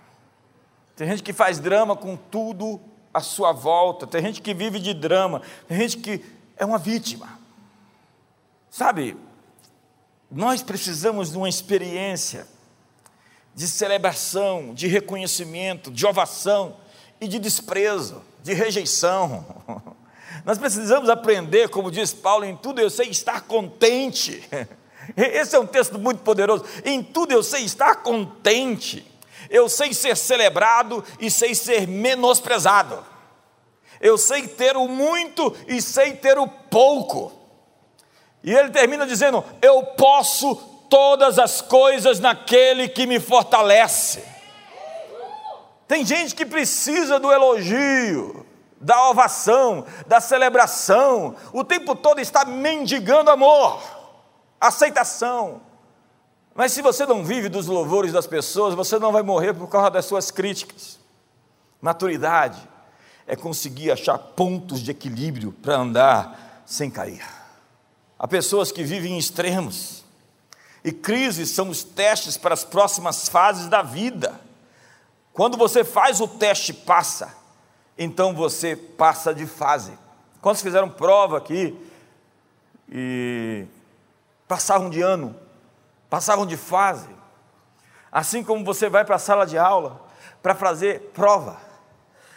Tem 0.97 1.07
gente 1.07 1.23
que 1.23 1.35
faz 1.35 1.59
drama 1.59 1.95
com 1.95 2.17
tudo 2.17 2.81
à 3.13 3.21
sua 3.21 3.53
volta. 3.53 4.07
Tem 4.07 4.23
gente 4.23 4.41
que 4.41 4.55
vive 4.55 4.79
de 4.79 4.95
drama. 4.95 5.43
Tem 5.67 5.77
gente 5.81 5.99
que 5.99 6.25
é 6.57 6.65
uma 6.65 6.79
vítima. 6.79 7.39
Sabe, 8.71 9.19
nós 10.31 10.63
precisamos 10.63 11.31
de 11.31 11.37
uma 11.37 11.47
experiência 11.47 12.47
de 13.59 13.67
celebração, 13.67 14.73
de 14.73 14.87
reconhecimento, 14.87 15.91
de 15.91 16.07
ovação 16.07 16.77
e 17.21 17.27
de 17.27 17.41
desprezo, 17.41 18.23
de 18.41 18.55
rejeição. 18.55 19.45
Nós 20.47 20.59
precisamos 20.59 21.09
aprender, 21.09 21.69
como 21.69 21.91
diz 21.91 22.15
Paulo, 22.15 22.45
em 22.45 22.57
tudo 22.57 22.81
eu 22.81 22.89
sei 22.89 23.09
estar 23.09 23.41
contente. 23.41 24.49
Esse 25.17 25.57
é 25.57 25.59
um 25.59 25.67
texto 25.67 25.99
muito 25.99 26.23
poderoso. 26.23 26.65
Em 26.85 27.03
tudo 27.03 27.33
eu 27.33 27.43
sei 27.43 27.65
estar 27.65 27.97
contente. 27.97 29.05
Eu 29.51 29.69
sei 29.69 29.93
ser 29.93 30.17
celebrado 30.17 31.05
e 31.19 31.29
sei 31.29 31.53
ser 31.53 31.89
menosprezado. 31.89 33.05
Eu 34.01 34.17
sei 34.17 34.47
ter 34.47 34.77
o 34.77 34.87
muito 34.87 35.53
e 35.67 35.83
sei 35.83 36.13
ter 36.13 36.39
o 36.39 36.47
pouco. 36.47 37.33
E 38.45 38.55
ele 38.55 38.71
termina 38.71 39.05
dizendo: 39.05 39.45
Eu 39.61 39.83
posso 39.83 40.78
todas 40.89 41.39
as 41.39 41.61
coisas 41.61 42.21
naquele 42.21 42.89
que 42.89 43.07
me 43.07 43.21
fortalece. 43.21 44.23
Tem 45.87 46.05
gente 46.05 46.35
que 46.35 46.45
precisa 46.45 47.19
do 47.19 47.33
elogio, 47.33 48.45
da 48.81 49.09
ovação, 49.09 49.85
da 50.07 50.21
celebração, 50.21 51.35
o 51.53 51.65
tempo 51.65 51.95
todo 51.95 52.21
está 52.21 52.45
mendigando 52.45 53.31
amor, 53.31 53.81
aceitação. 54.61 55.63
Mas 56.55 56.73
se 56.73 56.83
você 56.83 57.07
não 57.07 57.25
vive 57.25 57.49
dos 57.49 57.67
louvores 57.67 58.13
das 58.13 58.27
pessoas, 58.27 58.75
você 58.75 58.99
não 58.99 59.13
vai 59.13 59.23
morrer 59.23 59.55
por 59.55 59.69
causa 59.69 59.91
das 59.91 60.05
suas 60.05 60.31
críticas. 60.31 60.99
Maturidade 61.81 62.61
é 63.27 63.37
conseguir 63.37 63.93
achar 63.93 64.19
pontos 64.19 64.81
de 64.81 64.91
equilíbrio 64.91 65.53
para 65.53 65.77
andar 65.77 66.63
sem 66.67 66.91
cair. 66.91 67.25
Há 68.19 68.27
pessoas 68.27 68.73
que 68.73 68.83
vivem 68.83 69.15
em 69.15 69.19
extremos, 69.19 69.98
e 70.89 70.93
crises 70.93 71.51
são 71.51 71.69
os 71.69 71.85
testes 71.85 72.39
para 72.39 72.55
as 72.55 72.65
próximas 72.65 73.29
fases 73.29 73.69
da 73.69 73.83
vida. 73.83 74.41
Quando 75.35 75.59
você 75.59 75.85
faz 75.85 76.19
o 76.19 76.27
teste 76.27 76.73
passa, 76.73 77.37
então 77.99 78.35
você 78.35 78.75
passa 78.75 79.35
de 79.35 79.45
fase. 79.45 79.93
Quantos 80.41 80.63
fizeram 80.63 80.89
prova 80.89 81.37
aqui 81.37 81.79
e 82.91 83.67
passavam 84.49 84.89
de 84.89 85.03
ano, 85.03 85.37
passavam 86.09 86.47
de 86.47 86.57
fase? 86.57 87.11
Assim 88.11 88.43
como 88.43 88.65
você 88.65 88.89
vai 88.89 89.05
para 89.05 89.17
a 89.17 89.19
sala 89.19 89.45
de 89.45 89.59
aula 89.59 90.01
para 90.43 90.55
fazer 90.55 91.11
prova, 91.13 91.59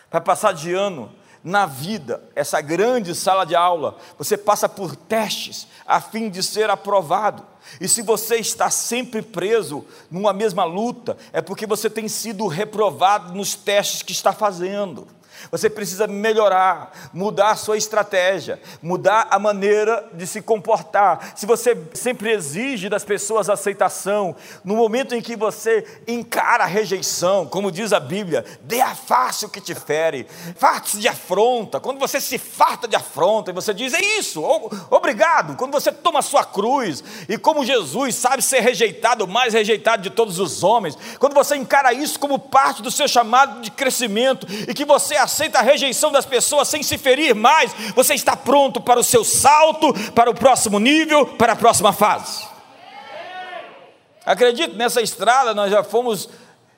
para 0.10 0.20
passar 0.20 0.54
de 0.54 0.74
ano, 0.74 1.10
na 1.44 1.66
vida, 1.66 2.22
essa 2.36 2.62
grande 2.62 3.16
sala 3.16 3.46
de 3.46 3.56
aula, 3.56 3.98
você 4.18 4.38
passa 4.38 4.70
por 4.70 4.96
testes 4.96 5.68
a 5.86 6.00
fim 6.00 6.30
de 6.30 6.44
ser 6.44 6.70
aprovado. 6.70 7.46
E 7.80 7.88
se 7.88 8.02
você 8.02 8.38
está 8.38 8.70
sempre 8.70 9.22
preso 9.22 9.86
numa 10.10 10.34
mesma 10.34 10.64
luta, 10.64 11.18
é 11.32 11.42
porque 11.42 11.66
você 11.66 11.90
tem 11.90 12.08
sido 12.08 12.48
reprovado 12.48 13.34
nos 13.34 13.56
testes 13.56 14.02
que 14.02 14.12
está 14.12 14.34
fazendo. 14.34 15.08
Você 15.50 15.70
precisa 15.70 16.08
melhorar, 16.08 16.92
mudar 17.14 17.52
a 17.52 17.56
sua 17.56 17.78
estratégia, 17.78 18.62
mudar 18.82 19.28
a 19.30 19.40
maneira 19.40 20.10
de 20.14 20.28
se 20.28 20.42
comportar. 20.42 21.34
Se 21.36 21.46
você 21.46 21.78
sempre 21.94 22.32
exige 22.32 22.90
das 22.90 23.04
pessoas 23.04 23.50
aceitação, 23.50 24.36
no 24.64 24.76
momento 24.76 25.16
em 25.16 25.22
que 25.22 25.36
você 25.36 25.86
encara 26.08 26.64
a 26.64 26.68
rejeição, 26.68 27.46
como 27.48 27.72
diz 27.72 27.94
a 27.94 28.00
Bíblia, 28.00 28.46
dê 28.62 28.82
a 28.82 28.96
face 28.96 29.46
o 29.46 29.50
que 29.50 29.62
te 29.62 29.74
fere, 29.74 30.28
farte 30.56 30.98
de 30.98 31.08
afronta. 31.08 31.80
Quando 31.80 32.00
você 32.00 32.20
se 32.20 32.38
farta 32.38 32.88
de 32.88 32.96
afronta 32.96 33.52
e 33.52 33.54
você 33.54 33.74
diz, 33.74 33.94
é 33.94 34.02
isso, 34.20 34.44
obrigado. 34.90 35.56
Quando 35.56 35.72
você 35.72 35.92
toma 35.92 36.20
a 36.20 36.24
sua 36.24 36.44
cruz 36.44 37.04
e 37.28 37.38
como 37.38 37.66
Jesus 37.66 38.16
sabe 38.16 38.42
ser 38.42 38.60
rejeitado, 38.60 39.26
o 39.26 39.28
mais 39.28 39.54
rejeitado 39.54 40.04
de 40.04 40.10
todos 40.10 40.40
os 40.40 40.64
homens, 40.64 40.98
quando 41.20 41.34
você 41.34 41.56
encara 41.56 41.94
isso 41.94 42.20
como 42.20 42.38
parte 42.38 42.82
do 42.82 42.92
seu 42.92 43.08
chamado 43.08 43.62
de 43.62 43.72
crescimento 43.72 44.48
e 44.68 44.74
que 44.74 44.86
você 44.86 45.16
aceita 45.16 45.31
a 45.54 45.62
rejeição 45.62 46.12
das 46.12 46.26
pessoas 46.26 46.68
sem 46.68 46.84
se 46.84 46.98
ferir 46.98 47.36
mais, 47.36 47.74
você 47.96 48.14
está 48.14 48.36
pronto 48.36 48.82
para 48.82 49.00
o 49.00 49.04
seu 49.04 49.24
salto, 49.24 49.94
para 50.12 50.30
o 50.30 50.36
próximo 50.36 50.80
nível, 50.80 51.26
para 51.26 51.54
a 51.54 51.56
próxima 51.56 51.94
fase. 51.94 52.46
Acredito, 54.26 54.76
nessa 54.76 55.02
estrada 55.02 55.54
nós 55.54 55.72
já 55.72 55.84
fomos 55.84 56.30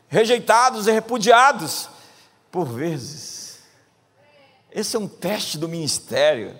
rejeitados 0.08 0.88
e 0.88 0.92
repudiados 0.92 1.90
por 2.52 2.66
vezes. 2.66 3.60
Esse 4.72 4.96
é 4.96 5.00
um 5.00 5.08
teste 5.08 5.58
do 5.58 5.68
ministério. 5.68 6.60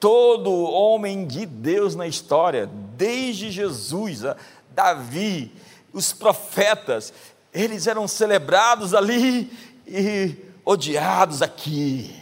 Todo 0.00 0.50
homem 0.50 1.26
de 1.26 1.46
Deus 1.46 1.94
na 1.94 2.06
história, 2.06 2.68
desde 2.96 3.50
Jesus, 3.50 4.22
Davi, 4.70 5.52
os 5.92 6.12
profetas, 6.12 7.12
eles 7.52 7.86
eram 7.86 8.08
celebrados 8.08 8.92
ali 8.94 9.50
e 9.86 10.36
odiados 10.64 11.42
aqui. 11.42 12.14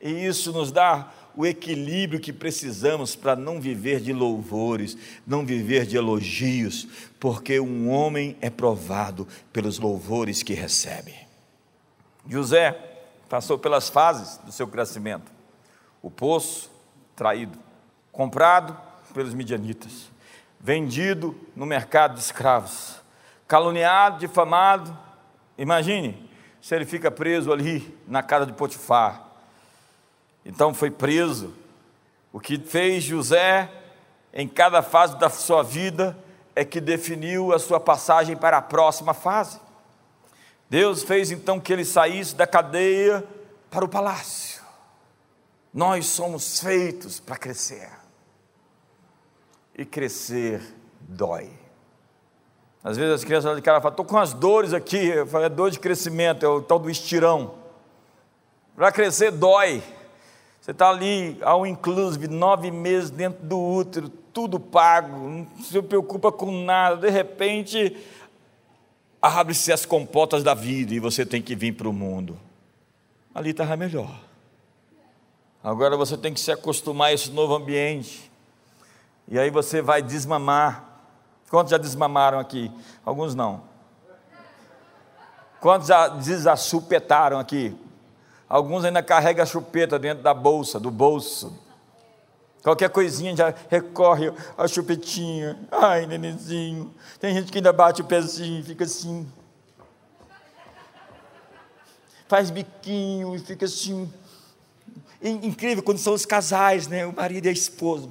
E 0.00 0.10
isso 0.10 0.52
nos 0.52 0.70
dá 0.70 1.12
o 1.34 1.46
equilíbrio 1.46 2.20
que 2.20 2.32
precisamos 2.32 3.16
para 3.16 3.34
não 3.34 3.60
viver 3.60 4.00
de 4.00 4.12
louvores, 4.12 4.96
não 5.26 5.46
viver 5.46 5.86
de 5.86 5.96
elogios, 5.96 6.86
porque 7.18 7.58
um 7.58 7.90
homem 7.90 8.36
é 8.40 8.50
provado 8.50 9.26
pelos 9.52 9.78
louvores 9.78 10.42
que 10.42 10.52
recebe. 10.52 11.14
José 12.28 12.72
passou 13.28 13.58
pelas 13.58 13.88
fases 13.88 14.36
do 14.38 14.52
seu 14.52 14.68
crescimento: 14.68 15.32
o 16.02 16.10
poço, 16.10 16.70
traído, 17.16 17.58
comprado 18.10 18.76
pelos 19.14 19.34
midianitas, 19.34 20.10
vendido 20.60 21.34
no 21.56 21.64
mercado 21.64 22.14
de 22.14 22.20
escravos, 22.20 22.96
caluniado, 23.48 24.18
difamado. 24.18 24.96
Imagine 25.56 26.31
se 26.62 26.76
ele 26.76 26.86
fica 26.86 27.10
preso 27.10 27.52
ali 27.52 27.98
na 28.06 28.22
casa 28.22 28.46
de 28.46 28.52
Potifar. 28.52 29.26
Então 30.46 30.72
foi 30.72 30.92
preso. 30.92 31.52
O 32.32 32.38
que 32.38 32.56
fez 32.56 33.02
José 33.02 33.68
em 34.32 34.46
cada 34.46 34.80
fase 34.80 35.18
da 35.18 35.28
sua 35.28 35.64
vida 35.64 36.16
é 36.54 36.64
que 36.64 36.80
definiu 36.80 37.52
a 37.52 37.58
sua 37.58 37.80
passagem 37.80 38.36
para 38.36 38.58
a 38.58 38.62
próxima 38.62 39.12
fase. 39.12 39.60
Deus 40.70 41.02
fez 41.02 41.32
então 41.32 41.58
que 41.58 41.72
ele 41.72 41.84
saísse 41.84 42.36
da 42.36 42.46
cadeia 42.46 43.26
para 43.68 43.84
o 43.84 43.88
palácio. 43.88 44.62
Nós 45.74 46.06
somos 46.06 46.60
feitos 46.60 47.18
para 47.18 47.36
crescer. 47.36 47.90
E 49.76 49.84
crescer 49.84 50.62
dói. 51.00 51.61
Às 52.84 52.96
vezes 52.96 53.14
as 53.14 53.24
crianças 53.24 53.54
de 53.54 53.62
cara 53.62 53.80
falam, 53.80 53.92
estou 53.92 54.04
com 54.04 54.18
as 54.18 54.32
dores 54.32 54.72
aqui, 54.72 54.96
eu 54.96 55.26
falo, 55.26 55.44
é 55.44 55.48
dor 55.48 55.70
de 55.70 55.78
crescimento, 55.78 56.44
é 56.44 56.48
o 56.48 56.60
tal 56.60 56.78
do 56.78 56.90
estirão. 56.90 57.54
Para 58.74 58.90
crescer 58.90 59.30
dói. 59.30 59.82
Você 60.60 60.70
está 60.70 60.90
ali 60.90 61.38
ao 61.42 61.66
inclusive 61.66 62.28
nove 62.28 62.70
meses 62.70 63.10
dentro 63.10 63.44
do 63.44 63.58
útero, 63.58 64.08
tudo 64.08 64.58
pago, 64.60 65.16
não 65.16 65.46
se 65.60 65.80
preocupa 65.82 66.30
com 66.30 66.50
nada, 66.64 66.96
de 66.96 67.10
repente 67.10 67.96
abre-se 69.20 69.72
as 69.72 69.84
compotas 69.84 70.42
da 70.42 70.54
vida 70.54 70.94
e 70.94 70.98
você 70.98 71.24
tem 71.24 71.42
que 71.42 71.54
vir 71.54 71.72
para 71.72 71.88
o 71.88 71.92
mundo. 71.92 72.38
Ali 73.34 73.50
estava 73.50 73.76
melhor. 73.76 74.20
Agora 75.62 75.96
você 75.96 76.16
tem 76.16 76.34
que 76.34 76.40
se 76.40 76.50
acostumar 76.50 77.08
a 77.08 77.12
esse 77.12 77.30
novo 77.30 77.54
ambiente. 77.54 78.30
E 79.28 79.38
aí 79.38 79.48
você 79.50 79.80
vai 79.80 80.02
desmamar. 80.02 80.91
Quantos 81.52 81.70
já 81.70 81.76
desmamaram 81.76 82.38
aqui? 82.38 82.72
Alguns 83.04 83.34
não. 83.34 83.64
Quantos 85.60 85.88
já 85.88 86.08
desassupetaram 86.08 87.38
aqui? 87.38 87.76
Alguns 88.48 88.86
ainda 88.86 89.02
carregam 89.02 89.42
a 89.42 89.46
chupeta 89.46 89.98
dentro 89.98 90.24
da 90.24 90.32
bolsa, 90.32 90.80
do 90.80 90.90
bolso. 90.90 91.54
Qualquer 92.62 92.88
coisinha 92.88 93.36
já 93.36 93.54
recorre 93.68 94.32
a 94.56 94.66
chupetinha. 94.66 95.58
Ai, 95.70 96.06
nenenzinho. 96.06 96.90
Tem 97.20 97.34
gente 97.34 97.52
que 97.52 97.58
ainda 97.58 97.70
bate 97.70 98.00
o 98.00 98.06
pezinho 98.06 98.60
e 98.60 98.62
fica 98.62 98.84
assim. 98.84 99.30
Faz 102.26 102.48
biquinho 102.48 103.36
e 103.36 103.38
fica 103.38 103.66
assim. 103.66 104.10
incrível 105.20 105.82
quando 105.82 105.98
são 105.98 106.14
os 106.14 106.24
casais, 106.24 106.86
né? 106.86 107.04
O 107.04 107.14
marido 107.14 107.44
e 107.44 107.50
a 107.50 107.52
esposa. 107.52 108.08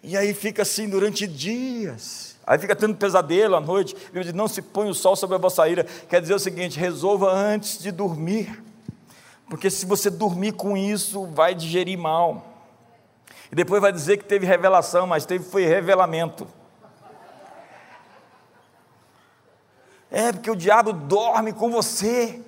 E 0.00 0.16
aí 0.16 0.32
fica 0.32 0.62
assim 0.62 0.88
durante 0.88 1.26
dias. 1.26 2.25
Aí 2.46 2.58
fica 2.58 2.76
tendo 2.76 2.94
pesadelo 2.94 3.56
à 3.56 3.60
noite. 3.60 3.96
Ele 4.14 4.22
diz: 4.22 4.32
Não 4.32 4.46
se 4.46 4.62
põe 4.62 4.88
o 4.88 4.94
sol 4.94 5.16
sobre 5.16 5.34
a 5.34 5.38
vossa 5.38 5.68
ira. 5.68 5.84
Quer 6.08 6.20
dizer 6.20 6.34
o 6.34 6.38
seguinte: 6.38 6.78
resolva 6.78 7.32
antes 7.32 7.78
de 7.78 7.90
dormir. 7.90 8.62
Porque 9.50 9.68
se 9.68 9.84
você 9.84 10.08
dormir 10.08 10.52
com 10.52 10.76
isso, 10.76 11.26
vai 11.26 11.54
digerir 11.54 11.98
mal. 11.98 12.54
E 13.50 13.54
depois 13.54 13.80
vai 13.80 13.92
dizer 13.92 14.16
que 14.18 14.24
teve 14.24 14.46
revelação, 14.46 15.06
mas 15.06 15.26
teve 15.26 15.44
foi 15.44 15.64
revelamento. 15.66 16.46
É 20.10 20.32
porque 20.32 20.50
o 20.50 20.56
diabo 20.56 20.92
dorme 20.92 21.52
com 21.52 21.70
você. 21.70 22.40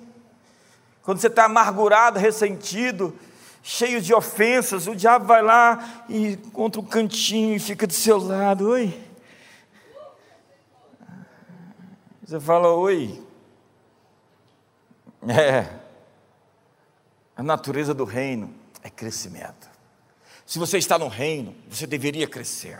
Quando 1.03 1.19
você 1.19 1.27
está 1.27 1.45
amargurado, 1.45 2.19
ressentido, 2.19 3.17
cheio 3.61 4.01
de 4.01 4.13
ofensas, 4.13 4.87
o 4.87 4.95
diabo 4.95 5.25
vai 5.25 5.41
lá 5.41 6.03
e 6.07 6.33
encontra 6.33 6.79
um 6.79 6.85
cantinho 6.85 7.55
e 7.55 7.59
fica 7.59 7.85
do 7.85 7.93
seu 7.93 8.17
lado. 8.17 8.69
Oi. 8.69 9.08
Você 12.29 12.39
fala, 12.39 12.71
oi. 12.75 13.19
É. 15.27 15.79
A 17.35 17.41
natureza 17.41 17.91
do 17.91 18.05
reino 18.05 18.53
é 18.83 18.89
crescimento. 18.89 19.67
Se 20.45 20.59
você 20.59 20.77
está 20.77 20.99
no 20.99 21.07
reino, 21.07 21.55
você 21.67 21.87
deveria 21.87 22.27
crescer. 22.27 22.79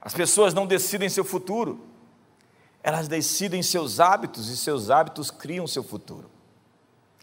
As 0.00 0.14
pessoas 0.14 0.54
não 0.54 0.64
decidem 0.64 1.08
seu 1.08 1.24
futuro, 1.24 1.84
elas 2.84 3.08
decidem 3.08 3.62
seus 3.64 3.98
hábitos 3.98 4.48
e 4.48 4.56
seus 4.56 4.90
hábitos 4.90 5.30
criam 5.30 5.66
seu 5.66 5.82
futuro. 5.82 6.30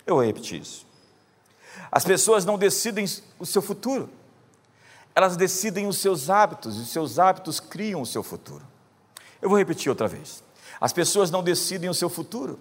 Eu 0.05 0.15
vou 0.15 0.25
repetir 0.25 0.61
isso. 0.61 0.85
As 1.89 2.03
pessoas 2.03 2.43
não 2.43 2.57
decidem 2.57 3.05
o 3.39 3.45
seu 3.45 3.61
futuro, 3.61 4.09
elas 5.15 5.37
decidem 5.37 5.87
os 5.87 5.97
seus 5.99 6.29
hábitos 6.29 6.75
e 6.75 6.85
seus 6.85 7.17
hábitos 7.17 7.61
criam 7.61 8.01
o 8.01 8.05
seu 8.05 8.21
futuro. 8.21 8.67
Eu 9.41 9.47
vou 9.47 9.57
repetir 9.57 9.89
outra 9.89 10.07
vez. 10.09 10.43
As 10.81 10.91
pessoas 10.91 11.29
não 11.29 11.43
decidem 11.43 11.87
o 11.89 11.93
seu 11.93 12.09
futuro, 12.09 12.59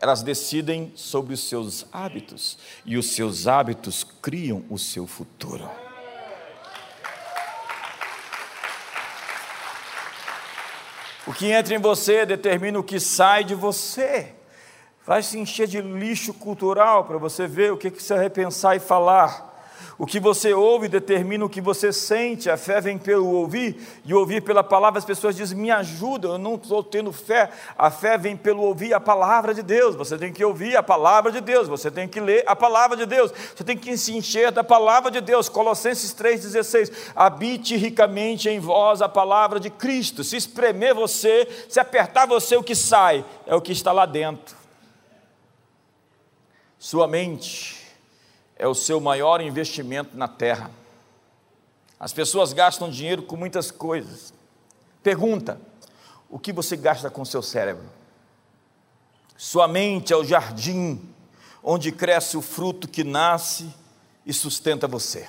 elas 0.00 0.20
decidem 0.20 0.92
sobre 0.96 1.32
os 1.32 1.48
seus 1.48 1.86
hábitos, 1.92 2.58
e 2.84 2.98
os 2.98 3.14
seus 3.14 3.46
hábitos 3.46 4.04
criam 4.20 4.64
o 4.68 4.76
seu 4.76 5.06
futuro. 5.06 5.70
O 11.26 11.32
que 11.32 11.46
entra 11.46 11.74
em 11.74 11.78
você 11.78 12.26
determina 12.26 12.78
o 12.78 12.84
que 12.84 13.00
sai 13.00 13.42
de 13.42 13.54
você. 13.54 14.32
Vai 15.04 15.22
se 15.22 15.38
encher 15.38 15.66
de 15.66 15.80
lixo 15.80 16.32
cultural 16.34 17.04
para 17.04 17.18
você 17.18 17.46
ver 17.46 17.72
o 17.72 17.76
que, 17.76 17.90
você 17.90 18.14
vai 18.14 18.22
repensar 18.24 18.76
e 18.76 18.80
falar. 18.80 19.55
O 19.98 20.04
que 20.04 20.20
você 20.20 20.52
ouve 20.52 20.88
determina 20.88 21.46
o 21.46 21.48
que 21.48 21.60
você 21.60 21.90
sente. 21.90 22.50
A 22.50 22.56
fé 22.58 22.82
vem 22.82 22.98
pelo 22.98 23.26
ouvir, 23.28 23.80
e 24.04 24.12
ouvir 24.12 24.42
pela 24.42 24.62
palavra. 24.62 24.98
As 24.98 25.06
pessoas 25.06 25.34
dizem: 25.34 25.56
Me 25.56 25.70
ajuda, 25.70 26.28
eu 26.28 26.38
não 26.38 26.56
estou 26.56 26.82
tendo 26.84 27.10
fé. 27.12 27.50
A 27.78 27.90
fé 27.90 28.18
vem 28.18 28.36
pelo 28.36 28.62
ouvir 28.62 28.92
a 28.92 29.00
palavra 29.00 29.54
de 29.54 29.62
Deus. 29.62 29.96
Você 29.96 30.18
tem 30.18 30.30
que 30.32 30.44
ouvir 30.44 30.76
a 30.76 30.82
palavra 30.82 31.32
de 31.32 31.40
Deus, 31.40 31.66
você 31.66 31.90
tem 31.90 32.06
que 32.06 32.20
ler 32.20 32.44
a 32.46 32.54
palavra 32.54 32.94
de 32.94 33.06
Deus, 33.06 33.32
você 33.54 33.64
tem 33.64 33.76
que 33.76 33.96
se 33.96 34.14
encher 34.14 34.52
da 34.52 34.62
palavra 34.62 35.10
de 35.10 35.22
Deus. 35.22 35.48
Colossenses 35.48 36.14
3,16: 36.14 36.92
Habite 37.14 37.74
ricamente 37.76 38.50
em 38.50 38.60
vós 38.60 39.00
a 39.00 39.08
palavra 39.08 39.58
de 39.58 39.70
Cristo. 39.70 40.22
Se 40.22 40.36
espremer 40.36 40.92
você, 40.92 41.48
se 41.70 41.80
apertar 41.80 42.26
você, 42.26 42.54
o 42.54 42.62
que 42.62 42.74
sai 42.74 43.24
é 43.46 43.54
o 43.54 43.62
que 43.62 43.72
está 43.72 43.92
lá 43.92 44.04
dentro. 44.04 44.54
Sua 46.78 47.08
mente 47.08 47.75
é 48.56 48.66
o 48.66 48.74
seu 48.74 49.00
maior 49.00 49.40
investimento 49.40 50.16
na 50.16 50.26
terra. 50.26 50.70
As 51.98 52.12
pessoas 52.12 52.52
gastam 52.52 52.90
dinheiro 52.90 53.22
com 53.22 53.36
muitas 53.36 53.70
coisas. 53.70 54.32
Pergunta: 55.02 55.60
o 56.28 56.38
que 56.38 56.52
você 56.52 56.76
gasta 56.76 57.10
com 57.10 57.24
seu 57.24 57.42
cérebro? 57.42 57.84
Sua 59.36 59.68
mente 59.68 60.12
é 60.12 60.16
o 60.16 60.24
jardim 60.24 61.00
onde 61.62 61.90
cresce 61.90 62.36
o 62.36 62.42
fruto 62.42 62.86
que 62.86 63.02
nasce 63.02 63.74
e 64.24 64.32
sustenta 64.32 64.86
você. 64.86 65.28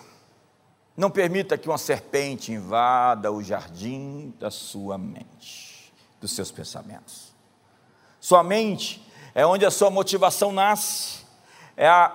Não 0.95 1.09
permita 1.09 1.57
que 1.57 1.67
uma 1.67 1.77
serpente 1.77 2.51
invada 2.51 3.31
o 3.31 3.43
jardim 3.43 4.33
da 4.39 4.49
sua 4.49 4.97
mente, 4.97 5.93
dos 6.21 6.31
seus 6.31 6.51
pensamentos. 6.51 7.33
Sua 8.19 8.43
mente 8.43 9.03
é 9.33 9.45
onde 9.45 9.65
a 9.65 9.71
sua 9.71 9.89
motivação 9.89 10.51
nasce, 10.51 11.25
é 11.75 11.87
a 11.87 12.09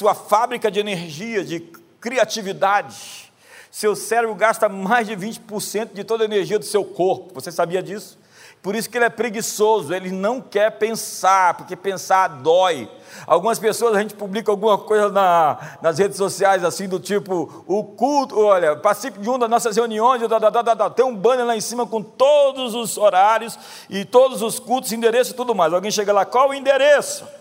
sua 0.00 0.14
fábrica 0.14 0.70
de 0.70 0.80
energia, 0.80 1.44
de 1.44 1.60
criatividade. 2.00 3.30
Seu 3.70 3.94
cérebro 3.94 4.34
gasta 4.34 4.66
mais 4.66 5.06
de 5.06 5.14
20% 5.14 5.90
de 5.92 6.04
toda 6.04 6.24
a 6.24 6.26
energia 6.26 6.58
do 6.58 6.64
seu 6.64 6.82
corpo. 6.82 7.34
Você 7.34 7.52
sabia 7.52 7.82
disso? 7.82 8.18
Por 8.62 8.74
isso 8.74 8.88
que 8.88 8.96
ele 8.96 9.04
é 9.04 9.10
preguiçoso, 9.10 9.92
ele 9.92 10.10
não 10.10 10.40
quer 10.40 10.70
pensar, 10.78 11.52
porque 11.52 11.76
pensar 11.76 12.28
dói. 12.28 12.90
Algumas 13.26 13.58
pessoas, 13.58 13.94
a 13.94 14.00
gente 14.00 14.14
publica 14.14 14.50
alguma 14.50 14.78
coisa 14.78 15.10
na, 15.10 15.76
nas 15.82 15.98
redes 15.98 16.16
sociais, 16.16 16.64
assim, 16.64 16.88
do 16.88 16.98
tipo, 16.98 17.62
o 17.66 17.84
culto, 17.84 18.38
olha, 18.38 18.76
participe 18.76 19.18
de 19.18 19.28
uma 19.28 19.38
das 19.38 19.50
nossas 19.50 19.76
reuniões, 19.76 20.26
da, 20.26 20.38
da, 20.38 20.62
da, 20.62 20.88
tem 20.88 21.04
um 21.04 21.14
banner 21.14 21.44
lá 21.44 21.54
em 21.54 21.60
cima 21.60 21.86
com 21.86 22.02
todos 22.02 22.74
os 22.74 22.96
horários 22.96 23.58
e 23.90 24.06
todos 24.06 24.40
os 24.40 24.58
cultos, 24.58 24.92
endereço 24.92 25.32
e 25.32 25.34
tudo 25.34 25.54
mais. 25.54 25.74
Alguém 25.74 25.90
chega 25.90 26.10
lá, 26.10 26.24
qual 26.24 26.48
o 26.48 26.54
endereço? 26.54 27.39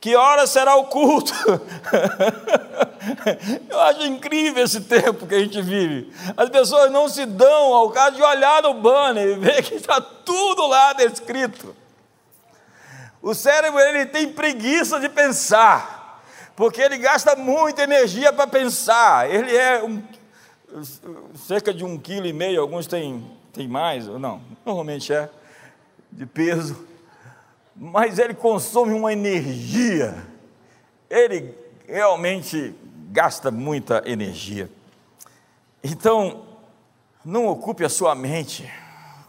Que 0.00 0.14
hora 0.14 0.46
será 0.46 0.76
o 0.76 0.84
culto? 0.84 1.32
Eu 3.68 3.80
acho 3.80 4.02
incrível 4.04 4.64
esse 4.64 4.82
tempo 4.82 5.26
que 5.26 5.34
a 5.34 5.40
gente 5.40 5.60
vive. 5.60 6.12
As 6.36 6.48
pessoas 6.48 6.90
não 6.90 7.08
se 7.08 7.26
dão 7.26 7.74
ao 7.74 7.90
caso 7.90 8.14
de 8.16 8.22
olhar 8.22 8.62
no 8.62 8.74
banner 8.74 9.26
e 9.26 9.34
ver 9.34 9.62
que 9.62 9.74
está 9.74 10.00
tudo 10.00 10.66
lá 10.68 10.92
descrito. 10.92 11.74
O 13.20 13.34
cérebro 13.34 13.80
ele 13.80 14.06
tem 14.06 14.32
preguiça 14.32 15.00
de 15.00 15.08
pensar, 15.08 16.22
porque 16.54 16.80
ele 16.80 16.98
gasta 16.98 17.34
muita 17.34 17.82
energia 17.82 18.32
para 18.32 18.46
pensar. 18.46 19.28
Ele 19.28 19.56
é 19.56 19.82
um, 19.82 20.00
cerca 21.34 21.74
de 21.74 21.84
um 21.84 21.98
quilo 21.98 22.26
e 22.26 22.32
meio, 22.32 22.60
alguns 22.60 22.86
têm, 22.86 23.28
têm 23.52 23.66
mais, 23.66 24.06
ou 24.06 24.20
não, 24.20 24.40
normalmente 24.64 25.12
é, 25.12 25.28
de 26.12 26.24
peso 26.24 26.86
mas 27.78 28.18
ele 28.18 28.34
consome 28.34 28.92
uma 28.92 29.12
energia, 29.12 30.26
ele 31.08 31.56
realmente 31.86 32.74
gasta 33.10 33.50
muita 33.50 34.02
energia. 34.04 34.68
Então, 35.82 36.44
não 37.24 37.46
ocupe 37.46 37.84
a 37.84 37.88
sua 37.88 38.16
mente 38.16 38.68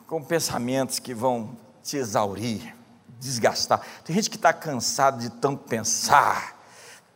com 0.08 0.24
pensamentos 0.24 0.98
que 0.98 1.14
vão 1.14 1.56
te 1.84 1.98
exaurir, 1.98 2.76
desgastar. 3.20 3.82
Tem 4.04 4.16
gente 4.16 4.32
que 4.32 4.36
está 4.36 4.52
cansado 4.52 5.20
de 5.20 5.30
tanto 5.30 5.66
pensar, 5.66 6.58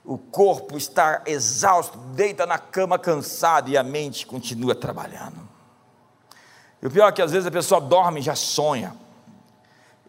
o 0.05 0.17
corpo 0.17 0.77
está 0.77 1.23
exausto, 1.25 1.97
deita 1.97 2.45
na 2.45 2.59
cama 2.59 2.99
cansado 2.99 3.69
e 3.69 3.77
a 3.77 3.81
mente 3.81 4.27
continua 4.27 4.75
trabalhando. 4.75 5.49
E 6.79 6.85
o 6.85 6.91
pior 6.91 7.07
é 7.07 7.11
que 7.11 7.21
às 7.21 7.31
vezes 7.31 7.47
a 7.47 7.51
pessoa 7.51 7.81
dorme 7.81 8.19
e 8.19 8.23
já 8.23 8.35
sonha. 8.35 9.02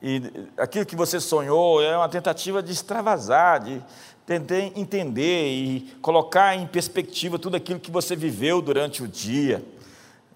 E 0.06 0.30
aquilo 0.58 0.84
que 0.84 0.94
você 0.94 1.18
sonhou 1.18 1.82
é 1.82 1.96
uma 1.96 2.10
tentativa 2.10 2.62
de 2.62 2.70
extravasar, 2.70 3.64
de 3.64 3.82
tentar 4.26 4.58
entender 4.58 5.48
e 5.48 5.96
colocar 6.02 6.54
em 6.54 6.66
perspectiva 6.66 7.38
tudo 7.38 7.56
aquilo 7.56 7.80
que 7.80 7.90
você 7.90 8.14
viveu 8.14 8.60
durante 8.60 9.02
o 9.02 9.08
dia, 9.08 9.64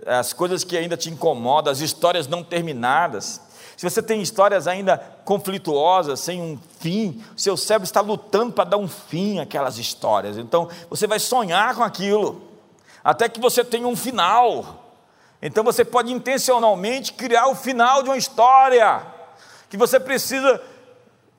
as 0.06 0.32
coisas 0.32 0.64
que 0.64 0.74
ainda 0.74 0.96
te 0.96 1.10
incomodam, 1.10 1.70
as 1.70 1.80
histórias 1.80 2.26
não 2.26 2.42
terminadas. 2.42 3.42
Se 3.76 3.84
você 3.84 4.02
tem 4.02 4.22
histórias 4.22 4.66
ainda 4.66 4.96
conflituosas, 5.26 6.18
sem 6.20 6.40
um 6.40 6.58
fim, 6.80 7.22
seu 7.36 7.54
cérebro 7.54 7.84
está 7.84 8.00
lutando 8.00 8.54
para 8.54 8.64
dar 8.70 8.78
um 8.78 8.88
fim 8.88 9.38
àquelas 9.38 9.76
histórias. 9.76 10.38
Então, 10.38 10.70
você 10.88 11.06
vai 11.06 11.18
sonhar 11.18 11.74
com 11.74 11.82
aquilo, 11.82 12.40
até 13.04 13.28
que 13.28 13.38
você 13.38 13.62
tenha 13.62 13.86
um 13.86 13.94
final. 13.94 14.94
Então, 15.42 15.62
você 15.62 15.84
pode 15.84 16.10
intencionalmente 16.10 17.12
criar 17.12 17.48
o 17.48 17.54
final 17.54 18.02
de 18.02 18.08
uma 18.08 18.16
história 18.16 19.17
que 19.68 19.76
você 19.76 19.98
precisa 19.98 20.60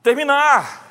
terminar. 0.04 0.88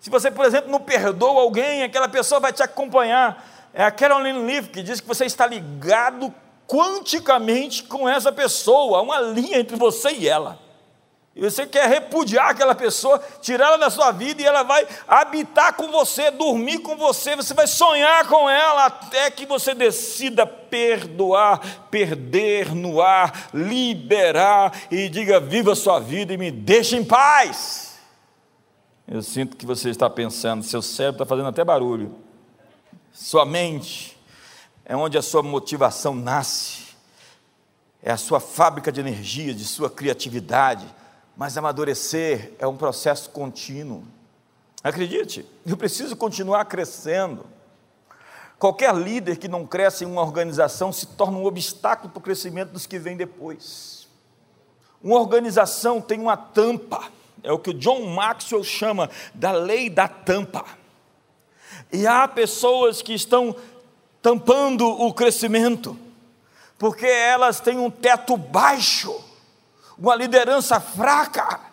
Se 0.00 0.10
você, 0.10 0.30
por 0.30 0.44
exemplo, 0.44 0.70
não 0.70 0.80
perdoa 0.80 1.42
alguém, 1.42 1.82
aquela 1.82 2.08
pessoa 2.08 2.40
vai 2.40 2.52
te 2.52 2.62
acompanhar. 2.62 3.44
É 3.72 3.84
a 3.84 3.90
Caroline 3.90 4.44
Leaf 4.44 4.68
que 4.68 4.82
diz 4.82 5.00
que 5.00 5.06
você 5.06 5.24
está 5.24 5.46
ligado 5.46 6.32
quanticamente 6.66 7.84
com 7.84 8.08
essa 8.08 8.32
pessoa, 8.32 9.02
uma 9.02 9.20
linha 9.20 9.58
entre 9.58 9.76
você 9.76 10.10
e 10.12 10.28
ela. 10.28 10.58
E 11.34 11.40
você 11.40 11.66
quer 11.66 11.88
repudiar 11.88 12.50
aquela 12.50 12.74
pessoa, 12.74 13.18
tirá-la 13.40 13.78
da 13.78 13.88
sua 13.88 14.12
vida 14.12 14.42
e 14.42 14.44
ela 14.44 14.62
vai 14.62 14.86
habitar 15.08 15.74
com 15.74 15.90
você, 15.90 16.30
dormir 16.30 16.80
com 16.80 16.94
você, 16.94 17.34
você 17.34 17.54
vai 17.54 17.66
sonhar 17.66 18.28
com 18.28 18.50
ela 18.50 18.84
até 18.84 19.30
que 19.30 19.46
você 19.46 19.74
decida 19.74 20.46
perdoar, 20.46 21.88
perder 21.90 22.74
no 22.74 23.00
ar, 23.00 23.48
liberar 23.54 24.78
e 24.90 25.08
diga: 25.08 25.40
viva 25.40 25.72
a 25.72 25.76
sua 25.76 25.98
vida 25.98 26.34
e 26.34 26.36
me 26.36 26.50
deixe 26.50 26.96
em 26.96 27.04
paz. 27.04 27.98
Eu 29.08 29.22
sinto 29.22 29.56
que 29.56 29.64
você 29.64 29.88
está 29.88 30.10
pensando, 30.10 30.62
seu 30.62 30.82
cérebro 30.82 31.22
está 31.22 31.26
fazendo 31.26 31.48
até 31.48 31.64
barulho. 31.64 32.14
Sua 33.10 33.46
mente 33.46 34.18
é 34.84 34.94
onde 34.94 35.16
a 35.16 35.22
sua 35.22 35.42
motivação 35.42 36.14
nasce, 36.14 36.88
é 38.02 38.12
a 38.12 38.18
sua 38.18 38.38
fábrica 38.38 38.92
de 38.92 39.00
energia, 39.00 39.54
de 39.54 39.64
sua 39.64 39.88
criatividade 39.88 40.86
mas 41.36 41.56
amadurecer 41.56 42.52
é 42.58 42.66
um 42.66 42.76
processo 42.76 43.30
contínuo. 43.30 44.04
Acredite, 44.82 45.46
eu 45.66 45.76
preciso 45.76 46.16
continuar 46.16 46.64
crescendo. 46.66 47.46
Qualquer 48.58 48.94
líder 48.94 49.38
que 49.38 49.48
não 49.48 49.66
cresce 49.66 50.04
em 50.04 50.06
uma 50.06 50.22
organização 50.22 50.92
se 50.92 51.06
torna 51.06 51.38
um 51.38 51.44
obstáculo 51.44 52.10
para 52.10 52.18
o 52.18 52.22
crescimento 52.22 52.70
dos 52.70 52.86
que 52.86 52.98
vêm 52.98 53.16
depois. 53.16 54.08
Uma 55.02 55.18
organização 55.18 56.00
tem 56.00 56.20
uma 56.20 56.36
tampa, 56.36 57.10
é 57.42 57.50
o 57.50 57.58
que 57.58 57.70
o 57.70 57.74
John 57.74 58.06
Maxwell 58.06 58.62
chama 58.62 59.10
da 59.34 59.50
lei 59.50 59.90
da 59.90 60.06
tampa. 60.06 60.64
E 61.92 62.06
há 62.06 62.28
pessoas 62.28 63.02
que 63.02 63.12
estão 63.12 63.56
tampando 64.20 64.86
o 64.86 65.12
crescimento, 65.12 65.98
porque 66.78 67.06
elas 67.06 67.58
têm 67.58 67.78
um 67.78 67.90
teto 67.90 68.36
baixo 68.36 69.31
uma 69.98 70.14
liderança 70.14 70.80
fraca, 70.80 71.72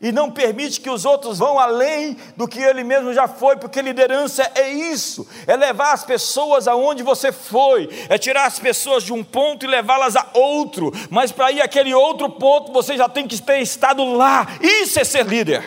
e 0.00 0.12
não 0.12 0.30
permite 0.30 0.80
que 0.80 0.90
os 0.90 1.06
outros 1.06 1.38
vão 1.38 1.58
além 1.58 2.18
do 2.36 2.46
que 2.46 2.60
ele 2.60 2.84
mesmo 2.84 3.14
já 3.14 3.26
foi, 3.26 3.56
porque 3.56 3.80
liderança 3.80 4.50
é 4.54 4.70
isso, 4.70 5.26
é 5.46 5.56
levar 5.56 5.92
as 5.92 6.04
pessoas 6.04 6.68
aonde 6.68 7.02
você 7.02 7.32
foi, 7.32 7.88
é 8.10 8.18
tirar 8.18 8.44
as 8.44 8.58
pessoas 8.58 9.02
de 9.02 9.12
um 9.12 9.24
ponto 9.24 9.64
e 9.64 9.68
levá-las 9.68 10.14
a 10.14 10.26
outro, 10.34 10.92
mas 11.08 11.32
para 11.32 11.50
ir 11.50 11.62
aquele 11.62 11.94
outro 11.94 12.28
ponto 12.28 12.72
você 12.72 12.96
já 12.96 13.08
tem 13.08 13.26
que 13.26 13.40
ter 13.40 13.60
estado 13.60 14.04
lá, 14.04 14.46
isso 14.60 15.00
é 15.00 15.04
ser 15.04 15.24
líder, 15.24 15.64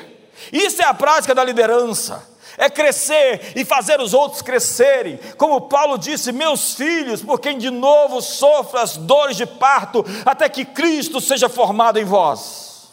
isso 0.53 0.79
é 0.81 0.85
a 0.85 0.93
prática 0.93 1.33
da 1.33 1.43
liderança 1.43 2.28
é 2.57 2.69
crescer 2.69 3.53
e 3.55 3.65
fazer 3.65 3.99
os 3.99 4.13
outros 4.13 4.41
crescerem. 4.41 5.19
Como 5.37 5.61
Paulo 5.61 5.97
disse: 5.97 6.31
Meus 6.31 6.73
filhos, 6.73 7.21
por 7.21 7.39
quem 7.39 7.57
de 7.57 7.69
novo 7.69 8.21
sofra 8.21 8.81
as 8.81 8.97
dores 8.97 9.37
de 9.37 9.45
parto, 9.45 10.05
até 10.25 10.47
que 10.49 10.65
Cristo 10.65 11.21
seja 11.21 11.49
formado 11.49 11.99
em 11.99 12.05
vós. 12.05 12.89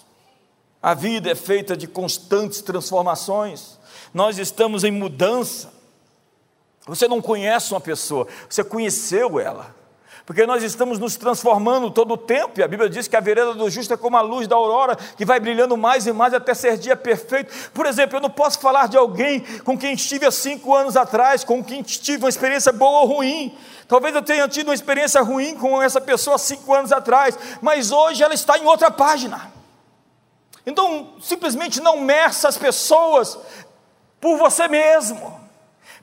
A 0.82 0.94
vida 0.94 1.30
é 1.30 1.34
feita 1.34 1.76
de 1.76 1.86
constantes 1.86 2.60
transformações, 2.60 3.78
nós 4.12 4.38
estamos 4.38 4.84
em 4.84 4.90
mudança. 4.90 5.74
Você 6.86 7.08
não 7.08 7.20
conhece 7.20 7.72
uma 7.72 7.80
pessoa, 7.80 8.28
você 8.48 8.62
conheceu 8.62 9.40
ela 9.40 9.74
porque 10.26 10.44
nós 10.44 10.60
estamos 10.64 10.98
nos 10.98 11.14
transformando 11.16 11.88
todo 11.88 12.14
o 12.14 12.16
tempo, 12.16 12.58
e 12.58 12.62
a 12.62 12.66
Bíblia 12.66 12.90
diz 12.90 13.06
que 13.06 13.14
a 13.14 13.20
vereda 13.20 13.54
do 13.54 13.70
justo 13.70 13.94
é 13.94 13.96
como 13.96 14.16
a 14.16 14.20
luz 14.20 14.48
da 14.48 14.56
aurora, 14.56 14.96
que 14.96 15.24
vai 15.24 15.38
brilhando 15.38 15.76
mais 15.76 16.04
e 16.04 16.12
mais 16.12 16.34
até 16.34 16.52
ser 16.52 16.76
dia 16.76 16.96
perfeito. 16.96 17.70
Por 17.72 17.86
exemplo, 17.86 18.16
eu 18.16 18.20
não 18.20 18.28
posso 18.28 18.58
falar 18.58 18.88
de 18.88 18.96
alguém 18.96 19.40
com 19.64 19.78
quem 19.78 19.94
estive 19.94 20.26
há 20.26 20.32
cinco 20.32 20.74
anos 20.74 20.96
atrás, 20.96 21.44
com 21.44 21.62
quem 21.62 21.80
tive 21.80 22.24
uma 22.24 22.28
experiência 22.28 22.72
boa 22.72 23.02
ou 23.02 23.06
ruim. 23.06 23.56
Talvez 23.86 24.12
eu 24.16 24.22
tenha 24.22 24.48
tido 24.48 24.66
uma 24.66 24.74
experiência 24.74 25.22
ruim 25.22 25.54
com 25.54 25.80
essa 25.80 26.00
pessoa 26.00 26.34
há 26.34 26.38
cinco 26.38 26.74
anos 26.74 26.90
atrás, 26.90 27.38
mas 27.62 27.92
hoje 27.92 28.20
ela 28.24 28.34
está 28.34 28.58
em 28.58 28.66
outra 28.66 28.90
página. 28.90 29.52
Então, 30.66 31.12
simplesmente 31.20 31.80
não 31.80 32.00
meça 32.00 32.48
as 32.48 32.58
pessoas 32.58 33.38
por 34.20 34.36
você 34.38 34.66
mesmo, 34.66 35.40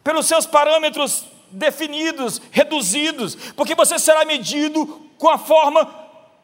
pelos 0.02 0.28
seus 0.28 0.46
parâmetros 0.46 1.33
definidos, 1.54 2.42
reduzidos, 2.52 3.36
porque 3.56 3.76
você 3.76 3.98
será 3.98 4.26
medido 4.26 4.86
com 5.18 5.30
a 5.30 5.38
forma 5.38 5.90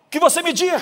que 0.09 0.19
você 0.19 0.41
medir. 0.41 0.81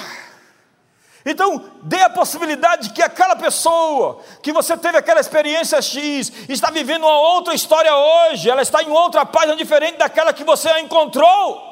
Então, 1.25 1.61
dê 1.83 1.99
a 2.01 2.09
possibilidade 2.09 2.87
de 2.87 2.93
que 2.93 3.01
aquela 3.01 3.35
pessoa 3.35 4.21
que 4.41 4.53
você 4.53 4.77
teve 4.77 4.97
aquela 4.97 5.19
experiência 5.19 5.81
X 5.81 6.31
está 6.47 6.71
vivendo 6.71 7.03
uma 7.03 7.19
outra 7.19 7.53
história 7.53 7.93
hoje, 7.93 8.49
ela 8.49 8.61
está 8.61 8.81
em 8.81 8.89
outra 8.89 9.25
página 9.25 9.55
diferente 9.55 9.97
daquela 9.97 10.31
que 10.31 10.45
você 10.45 10.69
a 10.69 10.79
encontrou. 10.79 11.66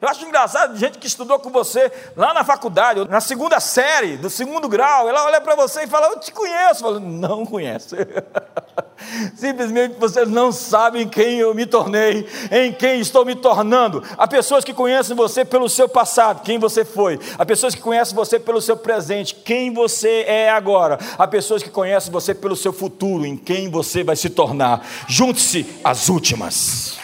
Eu 0.00 0.08
acho 0.08 0.24
engraçado 0.24 0.78
gente 0.78 0.98
que 0.98 1.06
estudou 1.06 1.38
com 1.38 1.50
você 1.50 1.92
lá 2.16 2.32
na 2.32 2.42
faculdade, 2.42 3.06
na 3.08 3.20
segunda 3.20 3.60
série, 3.60 4.16
do 4.16 4.30
segundo 4.30 4.66
grau, 4.66 5.06
ela 5.06 5.26
olha 5.26 5.40
para 5.42 5.54
você 5.54 5.82
e 5.82 5.86
fala: 5.86 6.06
Eu 6.06 6.18
te 6.18 6.32
conheço. 6.32 6.80
Fala, 6.80 6.98
não 6.98 7.44
conhece. 7.44 7.96
Simplesmente 9.36 9.96
vocês 9.98 10.28
não 10.28 10.52
sabem 10.52 11.08
quem 11.08 11.38
eu 11.38 11.54
me 11.54 11.66
tornei, 11.66 12.26
em 12.50 12.72
quem 12.72 13.00
estou 13.00 13.24
me 13.24 13.34
tornando. 13.34 14.02
Há 14.16 14.26
pessoas 14.26 14.64
que 14.64 14.72
conhecem 14.72 15.14
você 15.14 15.44
pelo 15.44 15.68
seu 15.68 15.88
passado, 15.88 16.42
quem 16.42 16.58
você 16.58 16.84
foi. 16.84 17.18
Há 17.38 17.44
pessoas 17.44 17.74
que 17.74 17.80
conhecem 17.80 18.14
você 18.14 18.38
pelo 18.38 18.60
seu 18.60 18.76
presente, 18.76 19.34
quem 19.34 19.72
você 19.72 20.24
é 20.26 20.50
agora. 20.50 20.98
Há 21.18 21.26
pessoas 21.26 21.62
que 21.62 21.70
conhecem 21.70 22.10
você 22.10 22.34
pelo 22.34 22.56
seu 22.56 22.72
futuro, 22.72 23.26
em 23.26 23.36
quem 23.36 23.70
você 23.70 24.02
vai 24.02 24.16
se 24.16 24.30
tornar. 24.30 24.86
Junte-se 25.06 25.66
às 25.84 26.08
últimas. 26.08 26.99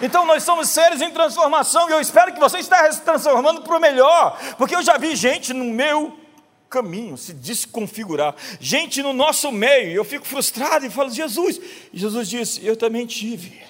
Então 0.00 0.26
nós 0.26 0.42
somos 0.42 0.68
seres 0.68 1.00
em 1.00 1.10
transformação 1.10 1.88
e 1.88 1.92
eu 1.92 2.00
espero 2.00 2.32
que 2.32 2.40
você 2.40 2.58
esteja 2.58 2.92
se 2.92 3.02
transformando 3.02 3.62
para 3.62 3.76
o 3.76 3.80
melhor, 3.80 4.38
porque 4.58 4.74
eu 4.74 4.82
já 4.82 4.98
vi 4.98 5.14
gente 5.14 5.52
no 5.52 5.64
meu 5.64 6.18
caminho 6.68 7.16
se 7.16 7.32
desconfigurar, 7.32 8.34
gente 8.58 9.00
no 9.00 9.12
nosso 9.12 9.52
meio, 9.52 9.90
e 9.90 9.94
eu 9.94 10.04
fico 10.04 10.26
frustrado 10.26 10.84
e 10.84 10.90
falo, 10.90 11.08
Jesus, 11.10 11.60
e 11.92 11.98
Jesus 11.98 12.28
disse, 12.28 12.66
eu 12.66 12.76
também 12.76 13.06
tive. 13.06 13.62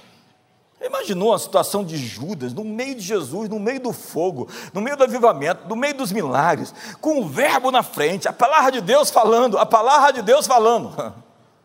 Imaginou 0.81 1.33
a 1.33 1.39
situação 1.39 1.83
de 1.83 1.97
Judas, 1.97 2.53
no 2.53 2.65
meio 2.65 2.95
de 2.95 3.01
Jesus, 3.01 3.49
no 3.49 3.59
meio 3.59 3.81
do 3.81 3.93
fogo, 3.93 4.49
no 4.73 4.83
meio 4.83 4.97
do 4.97 5.05
avivamento, 5.05 5.67
no 5.67 5.77
meio 5.77 5.95
dos 5.95 6.13
milagres, 6.13 6.75
com 7.01 7.21
o 7.21 7.27
verbo 7.27 7.71
na 7.71 7.83
frente, 7.83 8.29
a 8.29 8.33
palavra 8.33 8.73
de 8.73 8.81
Deus 8.83 9.11
falando, 9.11 9.59
a 9.59 9.65
palavra 9.65 10.13
de 10.13 10.23
Deus 10.23 10.47
falando, 10.47 11.15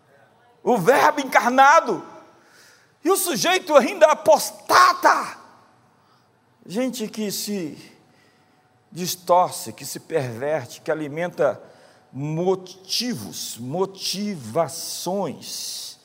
o 0.63 0.77
verbo 0.77 1.19
encarnado, 1.19 2.01
e 3.03 3.09
o 3.09 3.17
sujeito 3.17 3.75
ainda 3.75 4.05
apostata. 4.07 5.37
Gente 6.65 7.07
que 7.07 7.31
se 7.31 7.77
distorce, 8.91 9.71
que 9.71 9.85
se 9.85 9.99
perverte, 9.99 10.81
que 10.81 10.89
alimenta 10.91 11.61
motivos, 12.11 13.57
motivações 13.57 15.97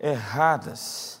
erradas 0.00 1.20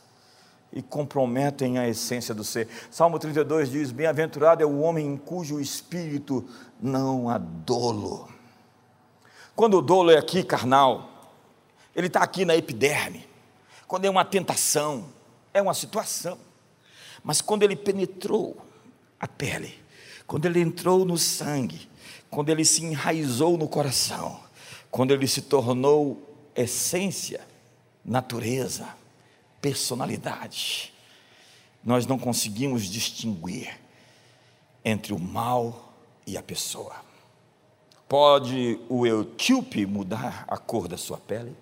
e 0.72 0.80
comprometem 0.82 1.78
a 1.78 1.88
essência 1.88 2.34
do 2.34 2.44
ser. 2.44 2.68
Salmo 2.90 3.18
32 3.18 3.70
diz: 3.70 3.92
Bem-aventurado 3.92 4.62
é 4.62 4.66
o 4.66 4.80
homem 4.80 5.06
em 5.06 5.16
cujo 5.16 5.60
espírito 5.60 6.48
não 6.80 7.28
há 7.28 7.38
dolo. 7.38 8.28
Quando 9.56 9.78
o 9.78 9.82
dolo 9.82 10.10
é 10.10 10.18
aqui 10.18 10.44
carnal, 10.44 11.08
ele 11.94 12.06
está 12.06 12.22
aqui 12.22 12.44
na 12.44 12.56
epiderme. 12.56 13.27
Quando 13.88 14.04
é 14.04 14.10
uma 14.10 14.24
tentação, 14.24 15.08
é 15.52 15.62
uma 15.62 15.72
situação. 15.72 16.38
Mas 17.24 17.40
quando 17.40 17.62
ele 17.62 17.74
penetrou 17.74 18.56
a 19.18 19.26
pele, 19.26 19.74
quando 20.26 20.44
ele 20.44 20.60
entrou 20.60 21.06
no 21.06 21.16
sangue, 21.16 21.88
quando 22.30 22.50
ele 22.50 22.66
se 22.66 22.84
enraizou 22.84 23.56
no 23.56 23.66
coração, 23.66 24.40
quando 24.90 25.12
ele 25.12 25.26
se 25.26 25.40
tornou 25.40 26.22
essência, 26.54 27.40
natureza, 28.04 28.94
personalidade, 29.60 30.92
nós 31.82 32.04
não 32.04 32.18
conseguimos 32.18 32.84
distinguir 32.84 33.80
entre 34.84 35.14
o 35.14 35.18
mal 35.18 35.94
e 36.26 36.36
a 36.36 36.42
pessoa. 36.42 36.94
Pode 38.06 38.78
o 38.88 39.06
etíope 39.06 39.86
mudar 39.86 40.44
a 40.46 40.58
cor 40.58 40.88
da 40.88 40.98
sua 40.98 41.16
pele? 41.16 41.56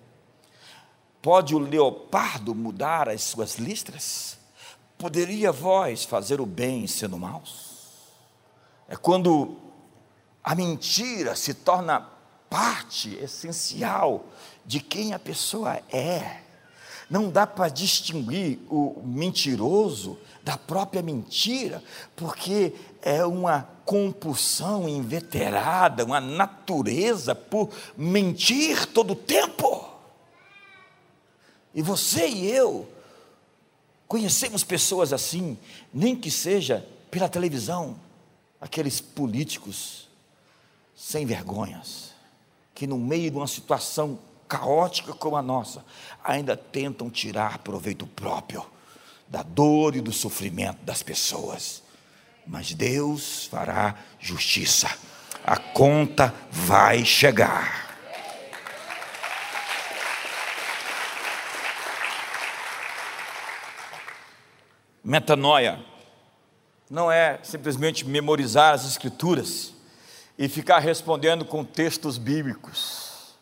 Pode 1.27 1.53
o 1.53 1.59
leopardo 1.59 2.55
mudar 2.55 3.09
as 3.09 3.21
suas 3.21 3.55
listras? 3.55 4.37
Poderia 4.97 5.51
vós 5.51 6.05
fazer 6.05 6.39
o 6.39 6.45
bem 6.45 6.87
sendo 6.87 7.19
maus? 7.19 8.05
É 8.87 8.95
quando 8.95 9.57
a 10.41 10.55
mentira 10.55 11.35
se 11.35 11.53
torna 11.53 11.99
parte 12.49 13.13
essencial 13.15 14.27
de 14.65 14.79
quem 14.79 15.13
a 15.13 15.19
pessoa 15.19 15.81
é. 15.91 16.43
Não 17.09 17.29
dá 17.29 17.45
para 17.45 17.67
distinguir 17.67 18.59
o 18.69 19.03
mentiroso 19.03 20.17
da 20.45 20.57
própria 20.57 21.01
mentira, 21.01 21.83
porque 22.15 22.73
é 23.01 23.25
uma 23.25 23.67
compulsão 23.83 24.87
inveterada, 24.87 26.05
uma 26.05 26.21
natureza 26.21 27.35
por 27.35 27.69
mentir 27.97 28.85
todo 28.85 29.11
o 29.11 29.15
tempo. 29.17 29.96
E 31.73 31.81
você 31.81 32.27
e 32.27 32.49
eu 32.49 32.87
conhecemos 34.07 34.63
pessoas 34.63 35.11
assim, 35.11 35.57
nem 35.93 36.15
que 36.15 36.31
seja 36.31 36.87
pela 37.11 37.27
televisão, 37.27 37.99
aqueles 38.59 39.01
políticos 39.01 40.07
sem 40.95 41.25
vergonhas, 41.25 42.13
que 42.73 42.87
no 42.87 42.97
meio 42.97 43.29
de 43.29 43.37
uma 43.37 43.47
situação 43.47 44.19
caótica 44.47 45.13
como 45.13 45.35
a 45.35 45.41
nossa, 45.41 45.85
ainda 46.23 46.55
tentam 46.55 47.09
tirar 47.09 47.59
proveito 47.59 48.07
próprio 48.07 48.65
da 49.27 49.43
dor 49.43 49.95
e 49.95 50.01
do 50.01 50.13
sofrimento 50.13 50.79
das 50.83 51.03
pessoas. 51.03 51.83
Mas 52.45 52.73
Deus 52.73 53.45
fará 53.45 53.95
justiça, 54.19 54.89
a 55.43 55.57
conta 55.57 56.33
vai 56.49 57.03
chegar. 57.03 57.86
Metanoia 65.07 65.79
não 66.89 67.09
é 67.09 67.39
simplesmente 67.41 68.05
memorizar 68.05 68.73
as 68.73 68.85
Escrituras 68.85 69.71
e 70.37 70.49
ficar 70.49 70.79
respondendo 70.79 71.45
com 71.45 71.63
textos 71.63 72.17
bíblicos. 72.17 73.37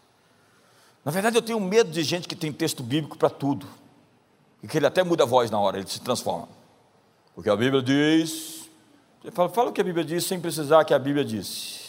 Na 1.03 1.11
verdade, 1.11 1.37
eu 1.37 1.41
tenho 1.41 1.59
medo 1.59 1.89
de 1.89 2.03
gente 2.03 2.27
que 2.27 2.35
tem 2.35 2.53
texto 2.53 2.83
bíblico 2.83 3.17
para 3.17 3.31
tudo. 3.31 3.65
E 4.61 4.67
que 4.67 4.77
ele 4.77 4.85
até 4.85 5.03
muda 5.03 5.23
a 5.23 5.25
voz 5.25 5.49
na 5.49 5.59
hora, 5.59 5.79
ele 5.79 5.87
se 5.87 5.99
transforma. 5.99 6.47
Porque 7.33 7.49
a 7.49 7.55
Bíblia 7.55 7.81
diz. 7.81 8.69
Fala, 9.33 9.49
fala 9.49 9.69
o 9.71 9.73
que 9.73 9.81
a 9.81 9.83
Bíblia 9.83 10.05
diz 10.05 10.23
sem 10.23 10.39
precisar 10.39 10.85
que 10.85 10.93
a 10.93 10.99
Bíblia 10.99 11.25
disse. 11.25 11.79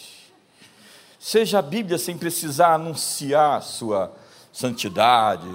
Seja 1.20 1.58
a 1.58 1.62
Bíblia 1.62 1.98
sem 1.98 2.16
precisar 2.16 2.72
anunciar 2.76 3.62
sua 3.62 4.10
santidade, 4.50 5.46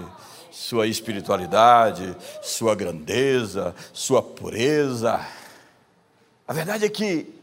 sua 0.51 0.85
espiritualidade, 0.85 2.15
sua 2.41 2.75
grandeza, 2.75 3.73
sua 3.93 4.21
pureza. 4.21 5.25
A 6.47 6.53
verdade 6.53 6.85
é 6.85 6.89
que 6.89 7.33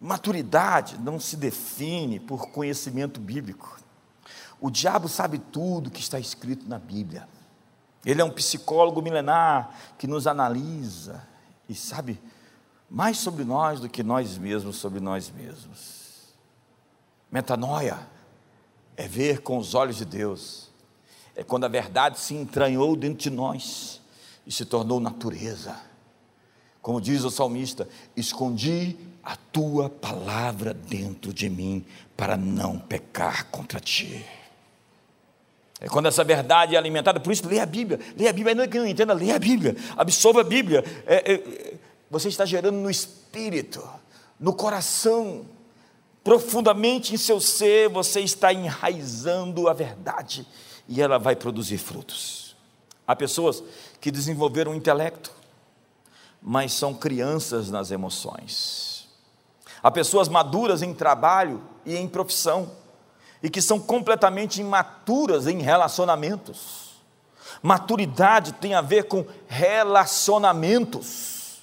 maturidade 0.00 0.98
não 0.98 1.18
se 1.18 1.36
define 1.36 2.20
por 2.20 2.50
conhecimento 2.50 3.18
bíblico. 3.18 3.80
O 4.60 4.70
diabo 4.70 5.08
sabe 5.08 5.38
tudo 5.38 5.90
que 5.90 6.00
está 6.00 6.18
escrito 6.18 6.68
na 6.68 6.78
Bíblia. 6.78 7.26
Ele 8.04 8.20
é 8.20 8.24
um 8.24 8.30
psicólogo 8.30 9.00
milenar 9.00 9.74
que 9.98 10.06
nos 10.06 10.26
analisa 10.26 11.26
e 11.68 11.74
sabe 11.74 12.20
mais 12.90 13.16
sobre 13.18 13.44
nós 13.44 13.80
do 13.80 13.88
que 13.88 14.02
nós 14.02 14.36
mesmos 14.36 14.76
sobre 14.76 15.00
nós 15.00 15.30
mesmos. 15.30 16.34
Metanoia 17.32 17.98
é 18.96 19.08
ver 19.08 19.40
com 19.40 19.58
os 19.58 19.74
olhos 19.74 19.96
de 19.96 20.04
Deus, 20.04 20.63
é 21.36 21.42
quando 21.42 21.64
a 21.64 21.68
verdade 21.68 22.18
se 22.18 22.34
entranhou 22.34 22.94
dentro 22.94 23.18
de 23.18 23.30
nós 23.30 24.00
e 24.46 24.52
se 24.52 24.64
tornou 24.64 25.00
natureza. 25.00 25.76
Como 26.80 27.00
diz 27.00 27.24
o 27.24 27.30
salmista: 27.30 27.88
escondi 28.16 28.96
a 29.22 29.36
tua 29.36 29.88
palavra 29.88 30.72
dentro 30.72 31.32
de 31.32 31.48
mim 31.48 31.84
para 32.16 32.36
não 32.36 32.78
pecar 32.78 33.46
contra 33.46 33.80
ti. 33.80 34.24
É 35.80 35.88
quando 35.88 36.06
essa 36.06 36.22
verdade 36.22 36.76
é 36.76 36.78
alimentada, 36.78 37.18
por 37.18 37.32
isso, 37.32 37.46
leia 37.48 37.64
a 37.64 37.66
Bíblia, 37.66 37.98
leia 38.16 38.30
a 38.30 38.32
Bíblia, 38.32 38.52
ainda 38.52 38.68
que 38.68 38.78
não 38.78 38.86
entenda, 38.86 39.12
leia 39.12 39.34
a 39.34 39.38
Bíblia, 39.38 39.76
absorva 39.96 40.40
a 40.40 40.44
Bíblia. 40.44 40.84
É, 41.04 41.32
é, 41.34 41.74
você 42.10 42.28
está 42.28 42.46
gerando 42.46 42.76
no 42.76 42.88
espírito, 42.88 43.82
no 44.38 44.52
coração, 44.54 45.46
profundamente 46.22 47.12
em 47.12 47.16
seu 47.16 47.40
ser, 47.40 47.88
você 47.88 48.20
está 48.20 48.52
enraizando 48.52 49.68
a 49.68 49.72
verdade 49.72 50.46
e 50.88 51.00
ela 51.00 51.18
vai 51.18 51.36
produzir 51.36 51.78
frutos. 51.78 52.56
Há 53.06 53.14
pessoas 53.14 53.62
que 54.00 54.10
desenvolveram 54.10 54.72
o 54.72 54.74
intelecto, 54.74 55.30
mas 56.40 56.72
são 56.72 56.94
crianças 56.94 57.70
nas 57.70 57.90
emoções. 57.90 59.06
Há 59.82 59.90
pessoas 59.90 60.26
maduras 60.28 60.80
em 60.82 60.94
trabalho 60.94 61.62
e 61.84 61.94
em 61.96 62.08
profissão 62.08 62.70
e 63.42 63.50
que 63.50 63.60
são 63.60 63.78
completamente 63.78 64.62
imaturas 64.62 65.46
em 65.46 65.60
relacionamentos. 65.60 66.94
Maturidade 67.62 68.52
tem 68.52 68.74
a 68.74 68.80
ver 68.80 69.04
com 69.04 69.26
relacionamentos, 69.46 71.60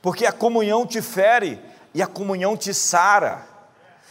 porque 0.00 0.24
a 0.26 0.32
comunhão 0.32 0.86
te 0.86 1.02
fere 1.02 1.60
e 1.92 2.00
a 2.02 2.06
comunhão 2.06 2.56
te 2.56 2.72
sara. 2.72 3.48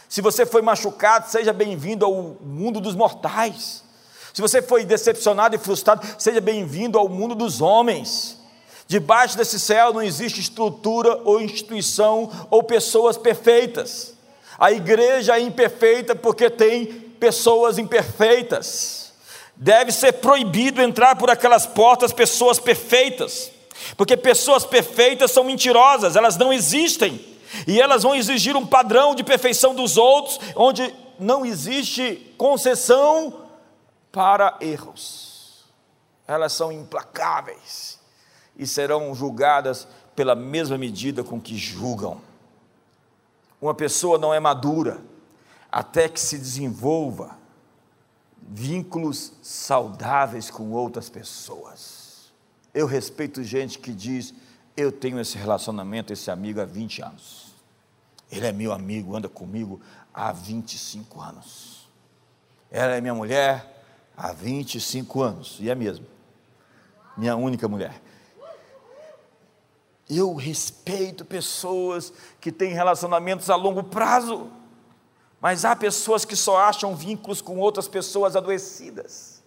Se 0.08 0.20
você 0.20 0.44
foi 0.44 0.60
machucado, 0.62 1.30
seja 1.30 1.52
bem-vindo 1.52 2.04
ao 2.04 2.36
mundo 2.40 2.80
dos 2.80 2.94
mortais. 2.94 3.83
Se 4.34 4.42
você 4.42 4.60
foi 4.60 4.84
decepcionado 4.84 5.54
e 5.54 5.58
frustrado, 5.60 6.04
seja 6.18 6.40
bem-vindo 6.40 6.98
ao 6.98 7.08
mundo 7.08 7.36
dos 7.36 7.60
homens. 7.60 8.36
Debaixo 8.88 9.36
desse 9.36 9.60
céu 9.60 9.92
não 9.92 10.02
existe 10.02 10.40
estrutura 10.40 11.20
ou 11.24 11.40
instituição 11.40 12.28
ou 12.50 12.60
pessoas 12.64 13.16
perfeitas. 13.16 14.12
A 14.58 14.72
igreja 14.72 15.38
é 15.38 15.40
imperfeita 15.40 16.16
porque 16.16 16.50
tem 16.50 16.86
pessoas 17.20 17.78
imperfeitas. 17.78 19.12
Deve 19.54 19.92
ser 19.92 20.14
proibido 20.14 20.82
entrar 20.82 21.14
por 21.14 21.30
aquelas 21.30 21.64
portas 21.64 22.12
pessoas 22.12 22.58
perfeitas, 22.58 23.52
porque 23.96 24.16
pessoas 24.16 24.64
perfeitas 24.64 25.30
são 25.30 25.44
mentirosas, 25.44 26.16
elas 26.16 26.36
não 26.36 26.52
existem. 26.52 27.24
E 27.68 27.80
elas 27.80 28.02
vão 28.02 28.16
exigir 28.16 28.56
um 28.56 28.66
padrão 28.66 29.14
de 29.14 29.22
perfeição 29.22 29.76
dos 29.76 29.96
outros, 29.96 30.40
onde 30.56 30.92
não 31.20 31.46
existe 31.46 32.34
concessão 32.36 33.43
para 34.14 34.56
erros. 34.60 35.64
Elas 36.26 36.52
são 36.52 36.70
implacáveis. 36.70 38.02
e 38.56 38.68
serão 38.68 39.12
julgadas 39.12 39.88
pela 40.14 40.36
mesma 40.36 40.78
medida 40.78 41.24
com 41.24 41.40
que 41.40 41.58
julgam. 41.58 42.20
Uma 43.60 43.74
pessoa 43.74 44.16
não 44.16 44.32
é 44.32 44.38
madura 44.38 45.02
até 45.72 46.08
que 46.08 46.20
se 46.20 46.38
desenvolva 46.38 47.36
vínculos 48.40 49.32
saudáveis 49.42 50.52
com 50.52 50.70
outras 50.70 51.10
pessoas. 51.10 52.32
Eu 52.72 52.86
respeito 52.86 53.42
gente 53.42 53.80
que 53.80 53.92
diz: 53.92 54.32
Eu 54.76 54.92
tenho 54.92 55.18
esse 55.18 55.36
relacionamento, 55.36 56.12
esse 56.12 56.30
amigo 56.30 56.60
há 56.60 56.64
20 56.64 57.02
anos. 57.02 57.54
Ele 58.30 58.46
é 58.46 58.52
meu 58.52 58.72
amigo, 58.72 59.16
anda 59.16 59.28
comigo 59.28 59.80
há 60.12 60.30
25 60.30 61.20
anos. 61.20 61.88
Ela 62.70 62.94
é 62.94 63.00
minha 63.00 63.14
mulher 63.14 63.73
há 64.16 64.32
25 64.32 65.22
anos, 65.22 65.56
e 65.60 65.70
é 65.70 65.74
mesmo. 65.74 66.06
Minha 67.16 67.36
única 67.36 67.68
mulher. 67.68 68.00
Eu 70.08 70.34
respeito 70.34 71.24
pessoas 71.24 72.12
que 72.40 72.52
têm 72.52 72.72
relacionamentos 72.72 73.48
a 73.48 73.56
longo 73.56 73.82
prazo, 73.82 74.50
mas 75.40 75.64
há 75.64 75.74
pessoas 75.74 76.24
que 76.24 76.36
só 76.36 76.58
acham 76.58 76.94
vínculos 76.94 77.40
com 77.40 77.58
outras 77.58 77.88
pessoas 77.88 78.36
adoecidas. 78.36 79.42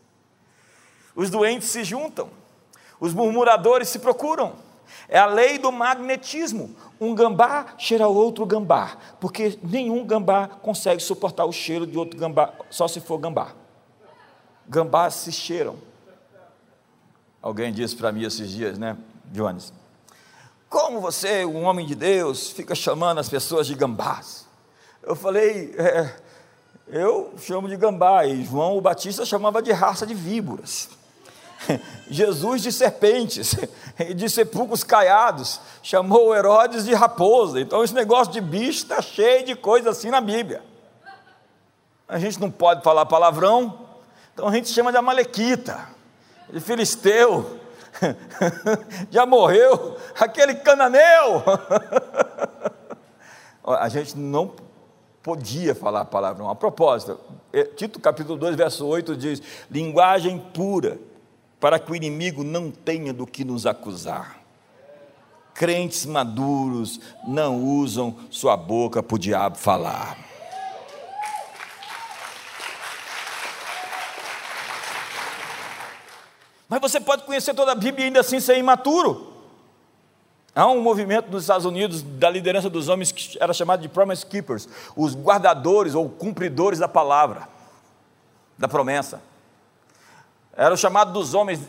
Os 1.15 1.29
doentes 1.29 1.69
se 1.69 1.83
juntam, 1.83 2.29
os 2.99 3.13
murmuradores 3.13 3.89
se 3.89 3.99
procuram. 3.99 4.53
É 5.09 5.19
a 5.19 5.25
lei 5.25 5.57
do 5.57 5.71
magnetismo. 5.71 6.75
Um 6.99 7.13
gambá 7.13 7.75
cheira 7.77 8.07
outro 8.07 8.45
gambá, 8.45 8.97
porque 9.19 9.59
nenhum 9.61 10.05
gambá 10.05 10.47
consegue 10.47 11.01
suportar 11.01 11.45
o 11.45 11.51
cheiro 11.51 11.85
de 11.85 11.97
outro 11.97 12.19
gambá, 12.19 12.53
só 12.69 12.87
se 12.87 12.99
for 12.99 13.17
gambá. 13.17 13.53
Gambás 14.67 15.13
se 15.15 15.31
cheiram. 15.31 15.77
Alguém 17.41 17.71
disse 17.71 17.95
para 17.95 18.11
mim 18.11 18.23
esses 18.23 18.49
dias, 18.49 18.77
né, 18.77 18.97
Jones? 19.31 19.71
Como 20.69 20.99
você, 20.99 21.45
um 21.45 21.63
homem 21.63 21.85
de 21.85 21.95
Deus, 21.95 22.51
fica 22.51 22.75
chamando 22.75 23.19
as 23.19 23.29
pessoas 23.29 23.67
de 23.67 23.75
gambás? 23.75 24.45
Eu 25.01 25.15
falei, 25.15 25.73
é, 25.77 26.13
eu 26.87 27.33
chamo 27.37 27.69
de 27.69 27.77
gambá, 27.77 28.25
e 28.25 28.43
João 28.43 28.77
o 28.77 28.81
Batista 28.81 29.25
chamava 29.25 29.61
de 29.61 29.71
raça 29.71 30.05
de 30.05 30.13
víboras. 30.13 30.89
Jesus 32.09 32.61
de 32.61 32.71
serpentes, 32.73 33.55
de 34.13 34.29
sepulcros 34.29 34.83
caiados, 34.83 35.61
chamou 35.81 36.35
Herodes 36.35 36.83
de 36.83 36.93
raposa. 36.93 37.61
Então, 37.61 37.81
esse 37.81 37.93
negócio 37.93 38.33
de 38.33 38.41
bicho 38.41 38.83
está 38.83 39.01
cheio 39.01 39.45
de 39.45 39.55
coisa 39.55 39.91
assim 39.91 40.09
na 40.09 40.19
Bíblia. 40.19 40.61
A 42.09 42.19
gente 42.19 42.39
não 42.41 42.51
pode 42.51 42.83
falar 42.83 43.05
palavrão, 43.05 43.86
então 44.37 44.49
a 44.49 44.53
gente 44.53 44.69
chama 44.69 44.91
de 44.91 44.97
Amalequita, 44.99 45.89
de 46.53 46.59
Filisteu, 46.59 47.59
já 49.09 49.25
morreu, 49.25 49.97
aquele 50.13 50.53
cananeu. 50.53 51.41
a 53.65 53.89
gente 53.89 54.15
não 54.15 54.53
podia 55.23 55.73
falar 55.73 56.05
palavrão. 56.05 56.51
A 56.51 56.55
propósito, 56.55 57.19
é, 57.51 57.63
Tito 57.63 57.99
capítulo 57.99 58.37
2, 58.37 58.55
verso 58.55 58.85
8 58.85 59.17
diz: 59.17 59.41
linguagem 59.71 60.37
pura, 60.53 60.99
para 61.59 61.79
que 61.79 61.91
o 61.91 61.95
inimigo 61.95 62.43
não 62.43 62.69
tenha 62.69 63.11
do 63.11 63.25
que 63.25 63.43
nos 63.43 63.65
acusar. 63.65 64.39
Crentes 65.55 66.05
maduros 66.05 66.99
não 67.27 67.63
usam 67.63 68.15
sua 68.29 68.55
boca 68.55 69.01
para 69.01 69.15
o 69.15 69.17
diabo 69.17 69.57
falar. 69.57 70.26
Mas 76.69 76.81
você 76.81 76.99
pode 76.99 77.23
conhecer 77.23 77.53
toda 77.53 77.71
a 77.71 77.75
Bíblia 77.75 78.05
e 78.05 78.07
ainda 78.07 78.19
assim 78.19 78.39
ser 78.39 78.57
imaturo. 78.57 79.33
Há 80.53 80.67
um 80.67 80.81
movimento 80.81 81.29
nos 81.29 81.43
Estados 81.43 81.65
Unidos 81.65 82.01
da 82.01 82.29
liderança 82.29 82.69
dos 82.69 82.89
homens 82.89 83.11
que 83.11 83.37
era 83.39 83.53
chamado 83.53 83.81
de 83.81 83.87
Promise 83.87 84.25
Keepers, 84.25 84.67
os 84.95 85.15
guardadores 85.15 85.93
ou 85.93 86.09
cumpridores 86.09 86.79
da 86.79 86.87
palavra, 86.87 87.47
da 88.57 88.67
promessa. 88.67 89.21
Era 90.55 90.73
o 90.73 90.77
chamado 90.77 91.13
dos 91.13 91.33
homens 91.35 91.59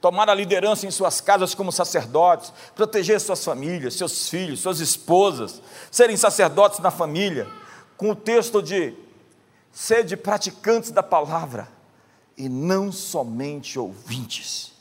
tomar 0.00 0.30
a 0.30 0.34
liderança 0.34 0.86
em 0.86 0.92
suas 0.92 1.20
casas 1.20 1.56
como 1.56 1.72
sacerdotes, 1.72 2.52
proteger 2.74 3.20
suas 3.20 3.44
famílias, 3.44 3.94
seus 3.94 4.28
filhos, 4.28 4.60
suas 4.60 4.78
esposas, 4.78 5.60
serem 5.90 6.16
sacerdotes 6.16 6.78
na 6.78 6.92
família, 6.92 7.48
com 7.96 8.10
o 8.10 8.14
texto 8.14 8.62
de 8.62 8.94
sede 9.72 10.16
praticantes 10.16 10.92
da 10.92 11.02
palavra 11.02 11.77
e 12.38 12.48
não 12.48 12.92
somente 12.92 13.78
ouvintes. 13.78 14.72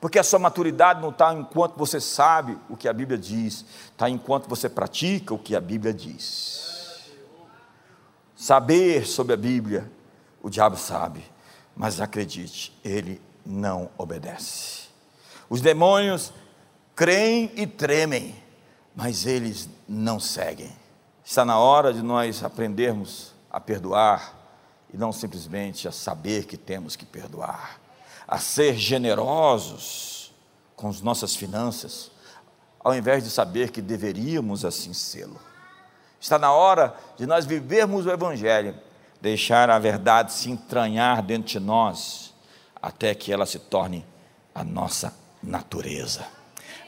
Porque 0.00 0.18
a 0.18 0.22
sua 0.22 0.38
maturidade 0.38 1.00
não 1.00 1.08
está 1.08 1.32
enquanto 1.32 1.76
você 1.76 2.00
sabe 2.00 2.58
o 2.68 2.76
que 2.76 2.86
a 2.86 2.92
Bíblia 2.92 3.18
diz, 3.18 3.64
está 3.90 4.08
enquanto 4.08 4.46
você 4.46 4.68
pratica 4.68 5.32
o 5.34 5.38
que 5.38 5.56
a 5.56 5.60
Bíblia 5.60 5.92
diz. 5.92 7.06
Saber 8.36 9.06
sobre 9.06 9.32
a 9.32 9.36
Bíblia, 9.36 9.90
o 10.42 10.50
diabo 10.50 10.76
sabe, 10.76 11.24
mas 11.74 12.00
acredite, 12.00 12.78
ele 12.84 13.20
não 13.44 13.88
obedece. 13.96 14.88
Os 15.48 15.62
demônios 15.62 16.32
creem 16.94 17.50
e 17.56 17.66
tremem, 17.66 18.34
mas 18.94 19.24
eles 19.26 19.68
não 19.88 20.20
seguem. 20.20 20.70
Está 21.24 21.44
na 21.44 21.58
hora 21.58 21.92
de 21.92 22.02
nós 22.02 22.44
aprendermos 22.44 23.34
a 23.50 23.58
perdoar, 23.58 24.34
e 24.92 24.96
não 24.96 25.12
simplesmente 25.12 25.88
a 25.88 25.92
saber 25.92 26.46
que 26.46 26.56
temos 26.56 26.96
que 26.96 27.04
perdoar, 27.04 27.80
a 28.26 28.38
ser 28.38 28.76
generosos 28.76 30.32
com 30.74 30.88
as 30.88 31.00
nossas 31.00 31.34
finanças, 31.34 32.10
ao 32.80 32.94
invés 32.94 33.24
de 33.24 33.30
saber 33.30 33.70
que 33.70 33.82
deveríamos 33.82 34.64
assim 34.64 34.92
sê-lo. 34.92 35.40
Está 36.20 36.38
na 36.38 36.52
hora 36.52 36.94
de 37.16 37.26
nós 37.26 37.46
vivermos 37.46 38.06
o 38.06 38.10
Evangelho, 38.10 38.78
deixar 39.20 39.70
a 39.70 39.78
verdade 39.78 40.32
se 40.32 40.50
entranhar 40.50 41.22
dentro 41.22 41.48
de 41.48 41.60
nós, 41.60 42.34
até 42.80 43.14
que 43.14 43.32
ela 43.32 43.46
se 43.46 43.58
torne 43.58 44.06
a 44.54 44.62
nossa 44.62 45.14
natureza. 45.42 46.26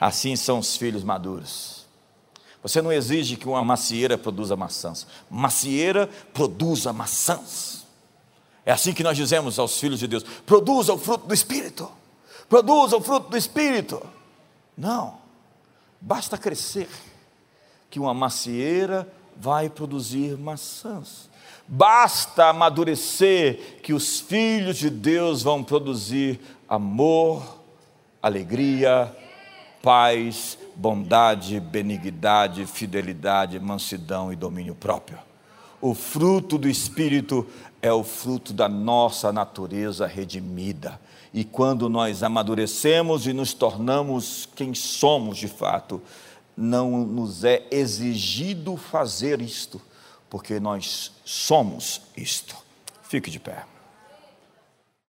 Assim 0.00 0.36
são 0.36 0.58
os 0.58 0.76
filhos 0.76 1.02
maduros. 1.02 1.86
Você 2.62 2.82
não 2.82 2.92
exige 2.92 3.36
que 3.36 3.48
uma 3.48 3.64
macieira 3.64 4.18
produza 4.18 4.56
maçãs, 4.56 5.06
macieira 5.30 6.08
produza 6.32 6.92
maçãs. 6.92 7.86
É 8.68 8.72
assim 8.72 8.92
que 8.92 9.02
nós 9.02 9.16
dizemos 9.16 9.58
aos 9.58 9.80
filhos 9.80 9.98
de 9.98 10.06
Deus: 10.06 10.22
produza 10.44 10.92
o 10.92 10.98
fruto 10.98 11.26
do 11.26 11.32
Espírito, 11.32 11.90
produza 12.50 12.98
o 12.98 13.00
fruto 13.00 13.30
do 13.30 13.36
Espírito. 13.38 13.98
Não, 14.76 15.14
basta 15.98 16.36
crescer, 16.36 16.86
que 17.88 17.98
uma 17.98 18.12
macieira 18.12 19.10
vai 19.34 19.70
produzir 19.70 20.36
maçãs. 20.36 21.30
Basta 21.66 22.50
amadurecer, 22.50 23.80
que 23.82 23.94
os 23.94 24.20
filhos 24.20 24.76
de 24.76 24.90
Deus 24.90 25.42
vão 25.42 25.64
produzir 25.64 26.38
amor, 26.68 27.42
alegria, 28.22 29.10
paz, 29.82 30.58
bondade, 30.76 31.58
benignidade, 31.58 32.66
fidelidade, 32.66 33.58
mansidão 33.58 34.30
e 34.30 34.36
domínio 34.36 34.74
próprio. 34.74 35.18
O 35.80 35.94
fruto 35.94 36.58
do 36.58 36.68
Espírito 36.68 37.46
é 37.80 37.92
o 37.92 38.02
fruto 38.02 38.52
da 38.52 38.68
nossa 38.68 39.32
natureza 39.32 40.06
redimida. 40.06 41.00
E 41.32 41.44
quando 41.44 41.88
nós 41.88 42.22
amadurecemos 42.22 43.26
e 43.26 43.32
nos 43.32 43.52
tornamos 43.52 44.48
quem 44.56 44.74
somos 44.74 45.38
de 45.38 45.48
fato, 45.48 46.02
não 46.56 47.06
nos 47.06 47.44
é 47.44 47.66
exigido 47.70 48.76
fazer 48.76 49.40
isto, 49.40 49.80
porque 50.28 50.58
nós 50.58 51.12
somos 51.24 52.00
isto. 52.16 52.56
Fique 53.02 53.30
de 53.30 53.38
pé. 53.38 53.64